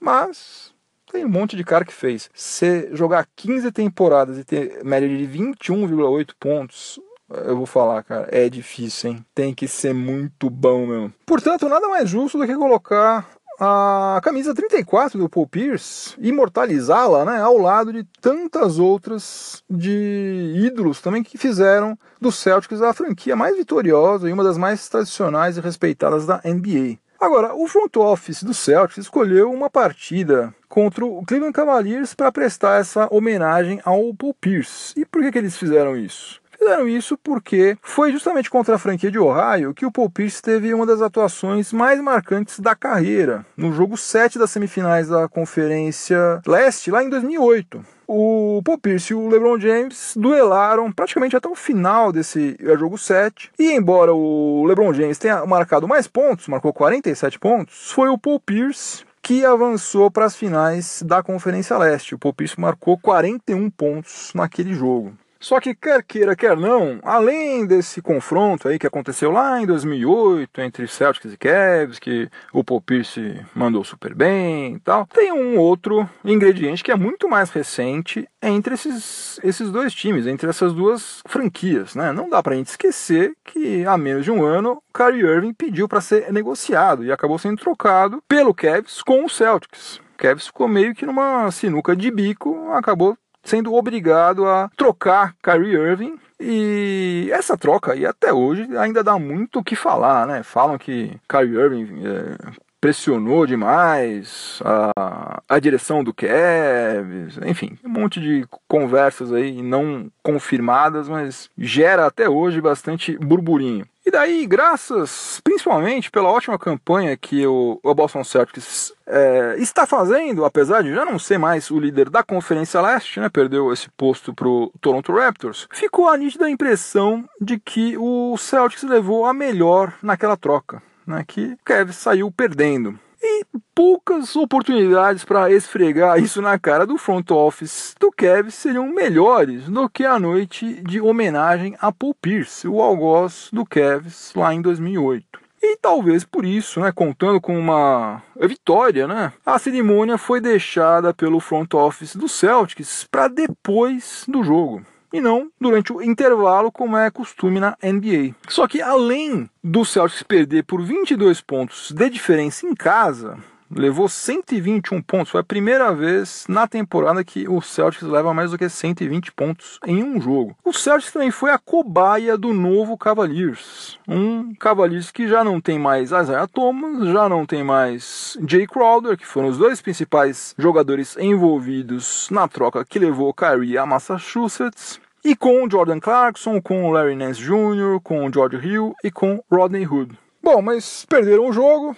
mas 0.04 0.74
tem 1.10 1.24
um 1.24 1.28
monte 1.28 1.56
de 1.56 1.64
cara 1.64 1.84
que 1.84 1.94
fez. 1.94 2.30
Você 2.34 2.90
jogar 2.92 3.26
15 3.34 3.72
temporadas 3.72 4.38
e 4.38 4.44
ter 4.44 4.84
média 4.84 5.08
de 5.08 5.26
21,8 5.26 6.34
pontos, 6.38 7.00
eu 7.30 7.56
vou 7.56 7.66
falar, 7.66 8.02
cara, 8.02 8.28
é 8.30 8.48
difícil, 8.48 9.10
hein? 9.10 9.26
Tem 9.34 9.54
que 9.54 9.66
ser 9.66 9.94
muito 9.94 10.50
bom 10.50 10.86
mesmo. 10.86 11.14
Portanto, 11.24 11.68
nada 11.68 11.88
mais 11.88 12.08
justo 12.08 12.36
do 12.36 12.46
que 12.46 12.54
colocar 12.54 13.26
a 13.58 14.20
camisa 14.22 14.54
34 14.54 15.18
do 15.18 15.28
Paul 15.28 15.46
Pierce, 15.46 16.14
imortalizá-la, 16.18 17.24
né, 17.24 17.40
ao 17.40 17.56
lado 17.56 17.92
de 17.92 18.04
tantas 18.20 18.78
outras 18.78 19.62
de 19.70 20.52
ídolos 20.56 21.00
também 21.00 21.22
que 21.22 21.38
fizeram 21.38 21.96
do 22.20 22.32
Celtics 22.32 22.82
a 22.82 22.92
franquia 22.92 23.36
mais 23.36 23.56
vitoriosa 23.56 24.28
e 24.28 24.32
uma 24.32 24.42
das 24.42 24.58
mais 24.58 24.88
tradicionais 24.88 25.56
e 25.56 25.60
respeitadas 25.60 26.26
da 26.26 26.40
NBA. 26.44 26.98
Agora, 27.24 27.54
o 27.54 27.66
front 27.66 27.96
office 27.96 28.42
do 28.42 28.52
Celtics 28.52 28.98
escolheu 28.98 29.50
uma 29.50 29.70
partida 29.70 30.54
contra 30.68 31.06
o 31.06 31.24
Cleveland 31.24 31.54
Cavaliers 31.54 32.12
para 32.12 32.30
prestar 32.30 32.78
essa 32.78 33.08
homenagem 33.10 33.80
ao 33.82 34.12
Paul 34.12 34.34
Pierce. 34.34 34.92
E 34.94 35.06
por 35.06 35.22
que, 35.22 35.32
que 35.32 35.38
eles 35.38 35.56
fizeram 35.56 35.96
isso? 35.96 36.38
Fizeram 36.64 36.88
isso 36.88 37.18
porque 37.18 37.76
foi 37.82 38.10
justamente 38.10 38.48
contra 38.48 38.76
a 38.76 38.78
franquia 38.78 39.10
de 39.10 39.18
Ohio 39.18 39.74
que 39.74 39.84
o 39.84 39.92
Paul 39.92 40.08
Pierce 40.08 40.40
teve 40.40 40.72
uma 40.72 40.86
das 40.86 41.02
atuações 41.02 41.74
mais 41.74 42.00
marcantes 42.00 42.58
da 42.58 42.74
carreira, 42.74 43.44
no 43.54 43.70
jogo 43.70 43.98
7 43.98 44.38
das 44.38 44.50
semifinais 44.50 45.08
da 45.08 45.28
Conferência 45.28 46.40
Leste, 46.46 46.90
lá 46.90 47.04
em 47.04 47.10
2008 47.10 47.84
o 48.06 48.62
Paul 48.64 48.78
Pierce 48.78 49.12
e 49.12 49.16
o 49.16 49.28
LeBron 49.28 49.58
James 49.58 50.14
duelaram 50.16 50.90
praticamente 50.90 51.36
até 51.36 51.48
o 51.48 51.54
final 51.54 52.12
desse 52.12 52.56
jogo 52.78 52.98
7. 52.98 53.50
E 53.58 53.72
embora 53.72 54.12
o 54.12 54.64
LeBron 54.66 54.92
James 54.92 55.16
tenha 55.16 55.44
marcado 55.46 55.88
mais 55.88 56.06
pontos, 56.06 56.46
marcou 56.46 56.70
47 56.72 57.38
pontos, 57.38 57.90
foi 57.92 58.10
o 58.10 58.18
Paul 58.18 58.38
Pierce 58.40 59.04
que 59.22 59.42
avançou 59.42 60.10
para 60.10 60.26
as 60.26 60.36
finais 60.36 61.02
da 61.02 61.22
Conferência 61.22 61.78
Leste. 61.78 62.14
O 62.14 62.18
Paul 62.18 62.34
Pierce 62.34 62.60
marcou 62.60 62.98
41 62.98 63.70
pontos 63.70 64.30
naquele 64.34 64.74
jogo. 64.74 65.14
Só 65.44 65.60
que 65.60 65.74
quer 65.74 66.02
queira, 66.02 66.34
quer 66.34 66.56
não, 66.56 67.00
além 67.02 67.66
desse 67.66 68.00
confronto 68.00 68.66
aí 68.66 68.78
que 68.78 68.86
aconteceu 68.86 69.30
lá 69.30 69.60
em 69.60 69.66
2008 69.66 70.58
entre 70.62 70.88
Celtics 70.88 71.34
e 71.34 71.36
Cavs, 71.36 71.98
que 71.98 72.30
o 72.50 72.64
Paul 72.64 72.80
Pierce 72.80 73.44
mandou 73.54 73.84
super 73.84 74.14
bem 74.14 74.76
e 74.76 74.80
tal, 74.80 75.06
tem 75.06 75.34
um 75.34 75.58
outro 75.58 76.08
ingrediente 76.24 76.82
que 76.82 76.90
é 76.90 76.96
muito 76.96 77.28
mais 77.28 77.50
recente 77.50 78.26
entre 78.42 78.72
esses, 78.72 79.38
esses 79.44 79.70
dois 79.70 79.92
times, 79.92 80.26
entre 80.26 80.48
essas 80.48 80.72
duas 80.72 81.20
franquias, 81.28 81.94
né? 81.94 82.10
Não 82.10 82.30
dá 82.30 82.42
pra 82.42 82.54
gente 82.54 82.68
esquecer 82.68 83.34
que 83.44 83.84
há 83.84 83.98
menos 83.98 84.24
de 84.24 84.30
um 84.30 84.42
ano 84.42 84.82
Kyrie 84.94 85.26
Irving 85.26 85.52
pediu 85.52 85.86
para 85.86 86.00
ser 86.00 86.32
negociado 86.32 87.04
e 87.04 87.12
acabou 87.12 87.38
sendo 87.38 87.60
trocado 87.60 88.22
pelo 88.26 88.54
Cavs 88.54 89.02
com 89.02 89.26
o 89.26 89.28
Celtics. 89.28 89.96
O 90.14 90.16
Cavs 90.16 90.46
ficou 90.46 90.66
meio 90.66 90.94
que 90.94 91.04
numa 91.04 91.50
sinuca 91.50 91.94
de 91.94 92.10
bico, 92.10 92.70
acabou 92.70 93.14
sendo 93.44 93.74
obrigado 93.74 94.46
a 94.46 94.70
trocar 94.76 95.34
Kyrie 95.42 95.74
Irving 95.74 96.18
e 96.40 97.28
essa 97.32 97.56
troca 97.56 97.92
aí 97.92 98.04
até 98.04 98.32
hoje 98.32 98.66
ainda 98.76 99.04
dá 99.04 99.18
muito 99.18 99.60
o 99.60 99.64
que 99.64 99.76
falar, 99.76 100.26
né? 100.26 100.42
Falam 100.42 100.76
que 100.76 101.16
Kyrie 101.28 101.56
Irving 101.56 102.02
é, 102.04 102.52
pressionou 102.80 103.46
demais 103.46 104.60
a, 104.62 105.42
a 105.48 105.58
direção 105.58 106.04
do 106.04 106.12
Cavs, 106.12 107.38
enfim, 107.46 107.78
um 107.82 107.88
monte 107.88 108.20
de 108.20 108.46
conversas 108.68 109.32
aí 109.32 109.62
não 109.62 110.10
confirmadas, 110.22 111.08
mas 111.08 111.48
gera 111.56 112.04
até 112.04 112.28
hoje 112.28 112.60
bastante 112.60 113.16
burburinho. 113.16 113.86
E 114.06 114.10
daí, 114.10 114.46
graças 114.46 115.40
principalmente 115.42 116.10
pela 116.10 116.30
ótima 116.30 116.58
campanha 116.58 117.16
que 117.16 117.46
o, 117.46 117.80
o 117.82 117.94
Boston 117.94 118.22
Celtics 118.22 118.92
é, 119.06 119.56
está 119.58 119.86
fazendo, 119.86 120.44
apesar 120.44 120.82
de 120.82 120.94
já 120.94 121.06
não 121.06 121.18
ser 121.18 121.38
mais 121.38 121.70
o 121.70 121.80
líder 121.80 122.10
da 122.10 122.22
Conferência 122.22 122.82
Leste, 122.82 123.18
né, 123.18 123.30
perdeu 123.30 123.72
esse 123.72 123.88
posto 123.90 124.34
para 124.34 124.46
o 124.46 124.70
Toronto 124.78 125.10
Raptors, 125.12 125.66
ficou 125.72 126.08
a 126.08 126.18
nítida 126.18 126.50
impressão 126.50 127.26
de 127.40 127.58
que 127.58 127.96
o 127.96 128.36
Celtics 128.36 128.82
levou 128.82 129.24
a 129.24 129.32
melhor 129.32 129.94
naquela 130.02 130.36
troca, 130.36 130.82
né, 131.06 131.24
que 131.26 131.54
o 131.54 131.58
Kevin 131.64 131.92
saiu 131.92 132.30
perdendo 132.30 132.98
e 133.24 133.44
poucas 133.74 134.36
oportunidades 134.36 135.24
para 135.24 135.50
esfregar 135.50 136.22
isso 136.22 136.42
na 136.42 136.58
cara 136.58 136.86
do 136.86 136.98
front 136.98 137.30
office 137.30 137.94
do 137.98 138.12
Cavs 138.12 138.54
seriam 138.54 138.86
melhores 138.88 139.64
do 139.64 139.88
que 139.88 140.04
a 140.04 140.18
noite 140.18 140.82
de 140.82 141.00
homenagem 141.00 141.74
a 141.80 141.90
Paul 141.90 142.14
Pierce, 142.14 142.68
o 142.68 142.80
algoz 142.80 143.48
do 143.52 143.64
Cavs 143.64 144.32
lá 144.36 144.54
em 144.54 144.60
2008. 144.60 145.40
E 145.62 145.78
talvez 145.78 146.24
por 146.24 146.44
isso, 146.44 146.80
né, 146.80 146.92
contando 146.92 147.40
com 147.40 147.58
uma 147.58 148.22
vitória, 148.38 149.08
né, 149.08 149.32
a 149.46 149.58
cerimônia 149.58 150.18
foi 150.18 150.38
deixada 150.38 151.14
pelo 151.14 151.40
front 151.40 151.72
office 151.72 152.14
do 152.14 152.28
Celtics 152.28 153.08
para 153.10 153.28
depois 153.28 154.24
do 154.28 154.44
jogo 154.44 154.84
e 155.14 155.20
não 155.20 155.48
durante 155.60 155.92
o 155.92 156.02
intervalo, 156.02 156.72
como 156.72 156.96
é 156.96 157.08
costume 157.08 157.60
na 157.60 157.76
NBA. 157.80 158.34
Só 158.48 158.66
que 158.66 158.82
além 158.82 159.48
do 159.62 159.84
Celtics 159.84 160.24
perder 160.24 160.64
por 160.64 160.82
22 160.82 161.40
pontos 161.40 161.92
de 161.92 162.10
diferença 162.10 162.66
em 162.66 162.74
casa, 162.74 163.38
levou 163.70 164.08
121 164.08 165.00
pontos. 165.02 165.30
Foi 165.30 165.40
a 165.40 165.44
primeira 165.44 165.94
vez 165.94 166.44
na 166.48 166.66
temporada 166.66 167.24
que 167.24 167.48
o 167.48 167.60
Celtics 167.60 168.02
leva 168.02 168.34
mais 168.34 168.50
do 168.50 168.58
que 168.58 168.68
120 168.68 169.32
pontos 169.32 169.78
em 169.86 170.02
um 170.02 170.20
jogo. 170.20 170.56
O 170.64 170.72
Celtics 170.72 171.12
também 171.12 171.30
foi 171.30 171.50
a 171.50 171.58
cobaia 171.58 172.36
do 172.36 172.52
novo 172.52 172.96
Cavaliers. 172.96 173.98
Um 174.06 174.54
Cavaliers 174.54 175.10
que 175.10 175.26
já 175.26 175.44
não 175.44 175.60
tem 175.60 175.78
mais 175.78 176.10
Isaiah 176.10 176.46
Thomas, 176.46 177.08
já 177.08 177.28
não 177.28 177.46
tem 177.46 177.62
mais 177.62 178.36
Jay 178.46 178.66
Crowder, 178.66 179.16
que 179.16 179.26
foram 179.26 179.48
os 179.48 179.58
dois 179.58 179.80
principais 179.80 180.54
jogadores 180.58 181.16
envolvidos 181.16 182.28
na 182.30 182.48
troca 182.48 182.84
que 182.84 182.98
levou 182.98 183.32
Kyrie 183.32 183.78
a 183.78 183.86
Massachusetts. 183.86 185.00
E 185.24 185.34
com 185.34 185.68
Jordan 185.70 186.00
Clarkson, 186.00 186.60
com 186.60 186.90
Larry 186.90 187.16
Nance 187.16 187.40
Jr., 187.40 187.98
com 188.02 188.30
George 188.30 188.56
Hill 188.56 188.94
e 189.02 189.10
com 189.10 189.42
Rodney 189.50 189.86
Hood. 189.86 190.18
Bom, 190.42 190.60
mas 190.60 191.06
perderam 191.06 191.48
o 191.48 191.52
jogo 191.52 191.96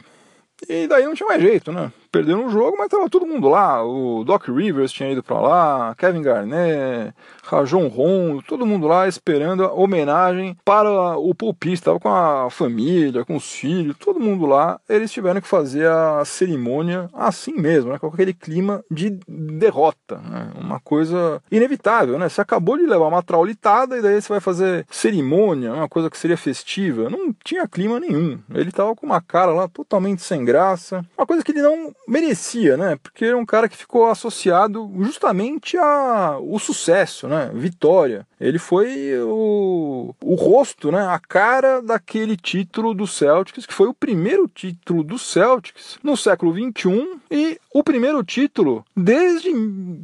e 0.69 0.87
daí 0.87 1.05
não 1.05 1.15
tinha 1.15 1.29
mais 1.29 1.43
jeito, 1.43 1.73
né? 1.73 1.93
Perderam 2.11 2.47
o 2.47 2.51
jogo, 2.51 2.77
mas 2.79 2.88
tava 2.88 3.09
todo 3.09 3.27
mundo 3.27 3.49
lá. 3.49 3.85
O 3.85 4.25
Doc 4.25 4.49
Rivers 4.49 4.92
tinha 4.92 5.11
ido 5.11 5.23
para 5.23 5.40
lá, 5.40 5.95
Kevin 5.97 6.23
Garnett, 6.23 7.14
Rajon 7.45 7.88
Rondo, 7.88 8.42
todo 8.42 8.66
mundo 8.66 8.87
lá 8.87 9.07
esperando 9.07 9.64
a 9.64 9.73
homenagem 9.73 10.57
para 10.64 11.16
o 11.16 11.35
pulpista. 11.35 11.87
Tava 11.87 12.01
com 12.01 12.09
a 12.09 12.51
família, 12.51 13.25
com 13.25 13.37
os 13.37 13.53
filhos, 13.53 13.97
todo 13.99 14.21
mundo 14.21 14.47
lá. 14.47 14.81
Eles 14.88 15.12
tiveram 15.12 15.40
que 15.40 15.49
fazer 15.49 15.88
a 15.88 16.25
cerimônia 16.25 17.09
assim 17.12 17.53
mesmo, 17.53 17.92
né? 17.92 17.99
com 17.99 18.09
aquele 18.09 18.35
clima 18.35 18.85
de 18.90 19.11
derrota. 19.29 20.19
Né? 20.19 20.51
Uma 20.59 20.81
coisa 20.81 21.40
inevitável, 21.51 22.19
né? 22.19 22.29
Você 22.29 22.40
acabou 22.40 22.77
de 22.77 22.87
levar 22.87 23.07
uma 23.07 23.23
traulitada 23.23 23.97
e 23.97 24.03
daí 24.03 24.21
você 24.21 24.29
vai 24.29 24.40
fazer 24.40 24.87
cerimônia, 24.90 25.73
uma 25.73 25.88
coisa 25.88 26.11
que 26.11 26.19
seria 26.19 26.37
festiva. 26.37 27.09
Não 27.09 27.33
tinha 27.45 27.69
clima 27.69 28.01
nenhum. 28.01 28.38
Ele 28.53 28.73
tava 28.73 28.95
com 28.95 29.07
uma 29.07 29.21
cara 29.21 29.53
lá 29.53 29.69
totalmente 29.69 30.23
sem 30.23 30.45
graça. 30.45 31.05
Uma 31.16 31.27
coisa 31.27 31.42
que 31.42 31.53
ele 31.53 31.62
não 31.62 31.95
merecia, 32.07 32.77
né? 32.77 32.99
Porque 33.03 33.25
é 33.27 33.37
um 33.37 33.47
cara 33.47 33.69
que 33.69 33.77
ficou 33.77 34.07
associado 34.09 34.90
justamente 35.01 35.77
ao 35.77 36.59
sucesso, 36.59 37.29
né? 37.29 37.51
Vitória. 37.53 38.27
Ele 38.40 38.59
foi 38.59 39.18
o, 39.20 40.14
o 40.22 40.35
rosto, 40.35 40.92
né? 40.92 41.07
A 41.07 41.18
cara 41.18 41.81
daquele 41.81 42.37
título 42.37 42.94
do 42.94 43.07
Celtics, 43.07 43.66
que 43.66 43.75
foi 43.75 43.88
o 43.88 43.94
primeiro 43.94 44.49
título 44.49 45.03
do 45.03 45.18
Celtics 45.18 45.99
no 46.03 46.16
século 46.16 46.53
21 46.53 47.18
e 47.31 47.59
o 47.72 47.83
primeiro 47.83 48.22
título 48.22 48.85
desde, 48.96 49.51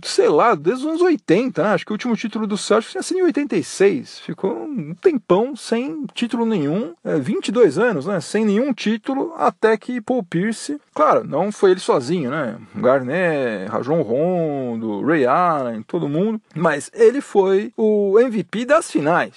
sei 0.02 0.28
lá, 0.28 0.54
desde 0.54 0.84
os 0.84 0.88
anos 0.88 1.02
80, 1.02 1.62
né? 1.62 1.70
Acho 1.70 1.84
que 1.84 1.92
o 1.92 1.94
último 1.94 2.16
título 2.16 2.46
do 2.46 2.56
Celtics 2.56 2.92
tinha 2.92 3.02
sido 3.02 3.20
em 3.20 3.24
86. 3.24 4.20
Ficou 4.20 4.64
um 4.64 4.94
tempão 4.94 5.54
sem 5.54 6.06
título 6.14 6.46
nenhum, 6.46 6.94
é, 7.04 7.18
22 7.18 7.78
anos, 7.78 8.06
né? 8.06 8.20
Sem 8.20 8.44
nenhum 8.44 8.72
título, 8.72 9.34
até 9.36 9.76
que 9.76 10.00
Paul 10.00 10.22
Pierce, 10.22 10.80
claro, 10.94 11.24
não 11.24 11.52
foi 11.52 11.72
ele 11.72 11.80
sozinho, 11.80 12.30
né? 12.30 12.56
Garnett, 12.74 13.70
Rajon 13.70 14.02
Rondo, 14.02 15.02
Ray 15.02 15.26
Allen, 15.26 15.82
todo 15.82 16.08
mundo. 16.08 16.40
Mas 16.54 16.90
ele 16.94 17.20
foi 17.20 17.72
o 17.76 18.18
MVP 18.22 18.64
das 18.64 18.90
finais. 18.90 19.34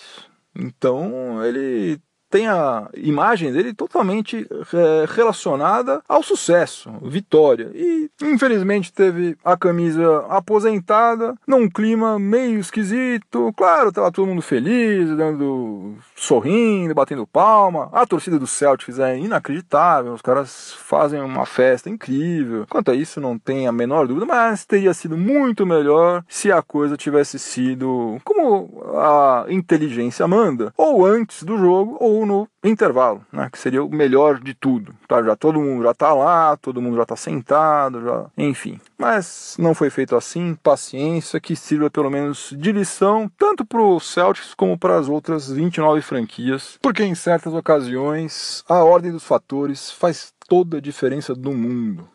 Então 0.55 1.43
ele 1.43 1.99
tem 2.29 2.47
a 2.47 2.89
imagem 2.95 3.51
dele 3.51 3.73
totalmente 3.73 4.47
é, 4.73 5.05
relacionada 5.07 6.01
ao 6.07 6.23
sucesso, 6.23 6.91
vitória. 7.01 7.71
E 7.73 8.09
infelizmente 8.21 8.91
teve 8.91 9.37
a 9.43 9.57
camisa 9.57 10.25
aposentada, 10.29 11.35
num 11.47 11.69
clima 11.69 12.19
meio 12.19 12.59
esquisito. 12.59 13.53
Claro, 13.55 13.91
tava 13.91 14.11
todo 14.11 14.27
mundo 14.27 14.41
feliz, 14.41 15.09
dando 15.15 15.95
sorrindo, 16.15 16.93
batendo 16.93 17.27
palma. 17.27 17.89
A 17.91 18.05
torcida 18.05 18.39
do 18.39 18.47
Celtics 18.47 18.99
é 18.99 19.17
inacreditável, 19.17 20.13
os 20.13 20.21
caras 20.21 20.73
fazem 20.73 21.21
uma 21.21 21.45
festa 21.45 21.89
incrível. 21.89 22.65
Quanto 22.69 22.91
a 22.91 22.95
isso, 22.95 23.21
não 23.21 23.37
tem 23.37 23.67
a 23.67 23.71
menor 23.71 24.07
dúvida, 24.07 24.25
mas 24.25 24.65
teria 24.65 24.93
sido 24.93 25.17
muito 25.17 25.65
melhor 25.65 26.23
se 26.27 26.51
a 26.51 26.61
coisa 26.61 26.97
tivesse 26.97 27.37
sido 27.39 28.17
como 28.23 28.83
a 28.95 29.45
inteligência 29.49 30.27
manda, 30.27 30.73
ou 30.77 31.05
antes 31.05 31.43
do 31.43 31.57
jogo, 31.57 31.97
ou 31.99 32.14
no 32.23 32.47
intervalo, 32.63 33.25
né, 33.31 33.49
que 33.51 33.57
seria 33.57 33.83
o 33.83 33.89
melhor 33.89 34.39
de 34.39 34.53
tudo. 34.53 34.93
Tá, 35.07 35.23
já 35.23 35.35
todo 35.35 35.59
mundo 35.59 35.83
já 35.83 35.91
está 35.91 36.13
lá, 36.13 36.55
todo 36.57 36.81
mundo 36.81 36.97
já 36.97 37.01
está 37.01 37.15
sentado, 37.15 38.03
já, 38.03 38.27
enfim. 38.37 38.79
Mas 38.95 39.55
não 39.57 39.73
foi 39.73 39.89
feito 39.89 40.15
assim. 40.15 40.55
Paciência, 40.61 41.39
que 41.39 41.55
sirva 41.55 41.89
pelo 41.89 42.11
menos 42.11 42.53
de 42.55 42.71
lição 42.71 43.29
tanto 43.37 43.65
para 43.65 43.81
o 43.81 43.99
Celtics 43.99 44.53
como 44.53 44.77
para 44.77 44.97
as 44.97 45.09
outras 45.09 45.49
29 45.49 46.01
franquias, 46.01 46.77
porque 46.81 47.03
em 47.03 47.15
certas 47.15 47.53
ocasiões 47.53 48.63
a 48.69 48.83
ordem 48.83 49.11
dos 49.11 49.23
fatores 49.23 49.91
faz 49.91 50.31
toda 50.47 50.77
a 50.77 50.81
diferença 50.81 51.33
do 51.33 51.51
mundo. 51.51 52.07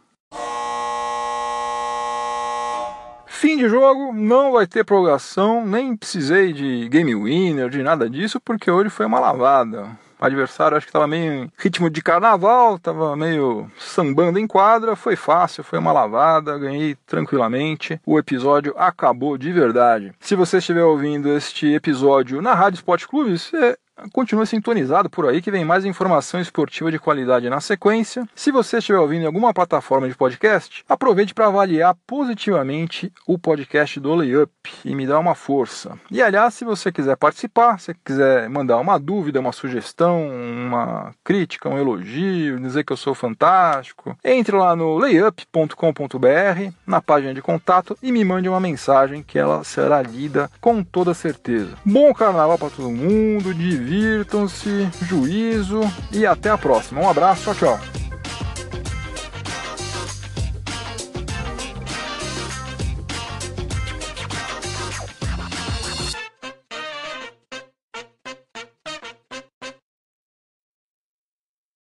Fim 3.32 3.56
de 3.56 3.68
jogo, 3.68 4.12
não 4.12 4.52
vai 4.52 4.66
ter 4.66 4.84
prorrogação, 4.84 5.64
nem 5.64 5.96
precisei 5.96 6.52
de 6.52 6.88
game 6.88 7.14
winner, 7.14 7.70
de 7.70 7.82
nada 7.82 8.10
disso, 8.10 8.38
porque 8.40 8.70
hoje 8.70 8.90
foi 8.90 9.06
uma 9.06 9.20
lavada. 9.20 9.96
O 10.20 10.24
adversário 10.26 10.76
acho 10.76 10.84
que 10.84 10.90
estava 10.90 11.06
meio 11.06 11.32
em 11.32 11.52
ritmo 11.56 11.88
de 11.88 12.02
carnaval, 12.02 12.74
estava 12.76 13.16
meio 13.16 13.70
sambando 13.78 14.38
em 14.38 14.46
quadra, 14.46 14.94
foi 14.94 15.16
fácil, 15.16 15.64
foi 15.64 15.78
uma 15.78 15.92
lavada, 15.92 16.58
ganhei 16.58 16.96
tranquilamente. 17.06 17.98
O 18.04 18.18
episódio 18.18 18.74
acabou 18.76 19.38
de 19.38 19.50
verdade. 19.50 20.12
Se 20.20 20.34
você 20.34 20.58
estiver 20.58 20.84
ouvindo 20.84 21.30
este 21.30 21.72
episódio 21.72 22.42
na 22.42 22.52
Rádio 22.52 22.78
Sport 22.78 23.06
Clube, 23.06 23.38
você 23.38 23.78
Continue 24.12 24.46
sintonizado 24.46 25.10
por 25.10 25.26
aí 25.28 25.42
que 25.42 25.50
vem 25.50 25.64
mais 25.64 25.84
informação 25.84 26.40
esportiva 26.40 26.90
de 26.90 26.98
qualidade 26.98 27.48
na 27.50 27.60
sequência. 27.60 28.26
Se 28.34 28.50
você 28.50 28.78
estiver 28.78 28.98
ouvindo 28.98 29.22
em 29.22 29.26
alguma 29.26 29.52
plataforma 29.52 30.08
de 30.08 30.14
podcast, 30.14 30.84
aproveite 30.88 31.34
para 31.34 31.46
avaliar 31.46 31.96
positivamente 32.06 33.12
o 33.26 33.38
podcast 33.38 33.98
do 34.00 34.14
Layup 34.14 34.50
e 34.84 34.94
me 34.94 35.06
dar 35.06 35.18
uma 35.18 35.34
força. 35.34 35.98
E 36.10 36.22
aliás, 36.22 36.54
se 36.54 36.64
você 36.64 36.90
quiser 36.90 37.16
participar, 37.16 37.78
se 37.78 37.94
quiser 38.04 38.48
mandar 38.48 38.78
uma 38.78 38.98
dúvida, 38.98 39.40
uma 39.40 39.52
sugestão, 39.52 40.28
uma 40.28 41.14
crítica, 41.22 41.68
um 41.68 41.78
elogio, 41.78 42.58
dizer 42.60 42.84
que 42.84 42.92
eu 42.92 42.96
sou 42.96 43.14
fantástico, 43.14 44.16
entre 44.24 44.56
lá 44.56 44.74
no 44.74 44.98
layup.com.br, 44.98 46.72
na 46.86 47.00
página 47.00 47.34
de 47.34 47.42
contato 47.42 47.96
e 48.02 48.12
me 48.12 48.24
mande 48.24 48.48
uma 48.48 48.60
mensagem 48.60 49.22
que 49.22 49.38
ela 49.38 49.64
será 49.64 50.02
lida 50.02 50.50
com 50.60 50.82
toda 50.82 51.14
certeza. 51.14 51.76
Bom 51.84 52.12
carnaval 52.12 52.58
para 52.58 52.70
todo 52.70 52.90
mundo, 52.90 53.52
divirtam-se, 53.90 54.88
juízo 55.02 55.80
e 56.12 56.24
até 56.24 56.48
a 56.48 56.56
próxima. 56.56 57.00
Um 57.00 57.08
abraço, 57.08 57.42
tchau, 57.42 57.54
tchau. 57.54 58.09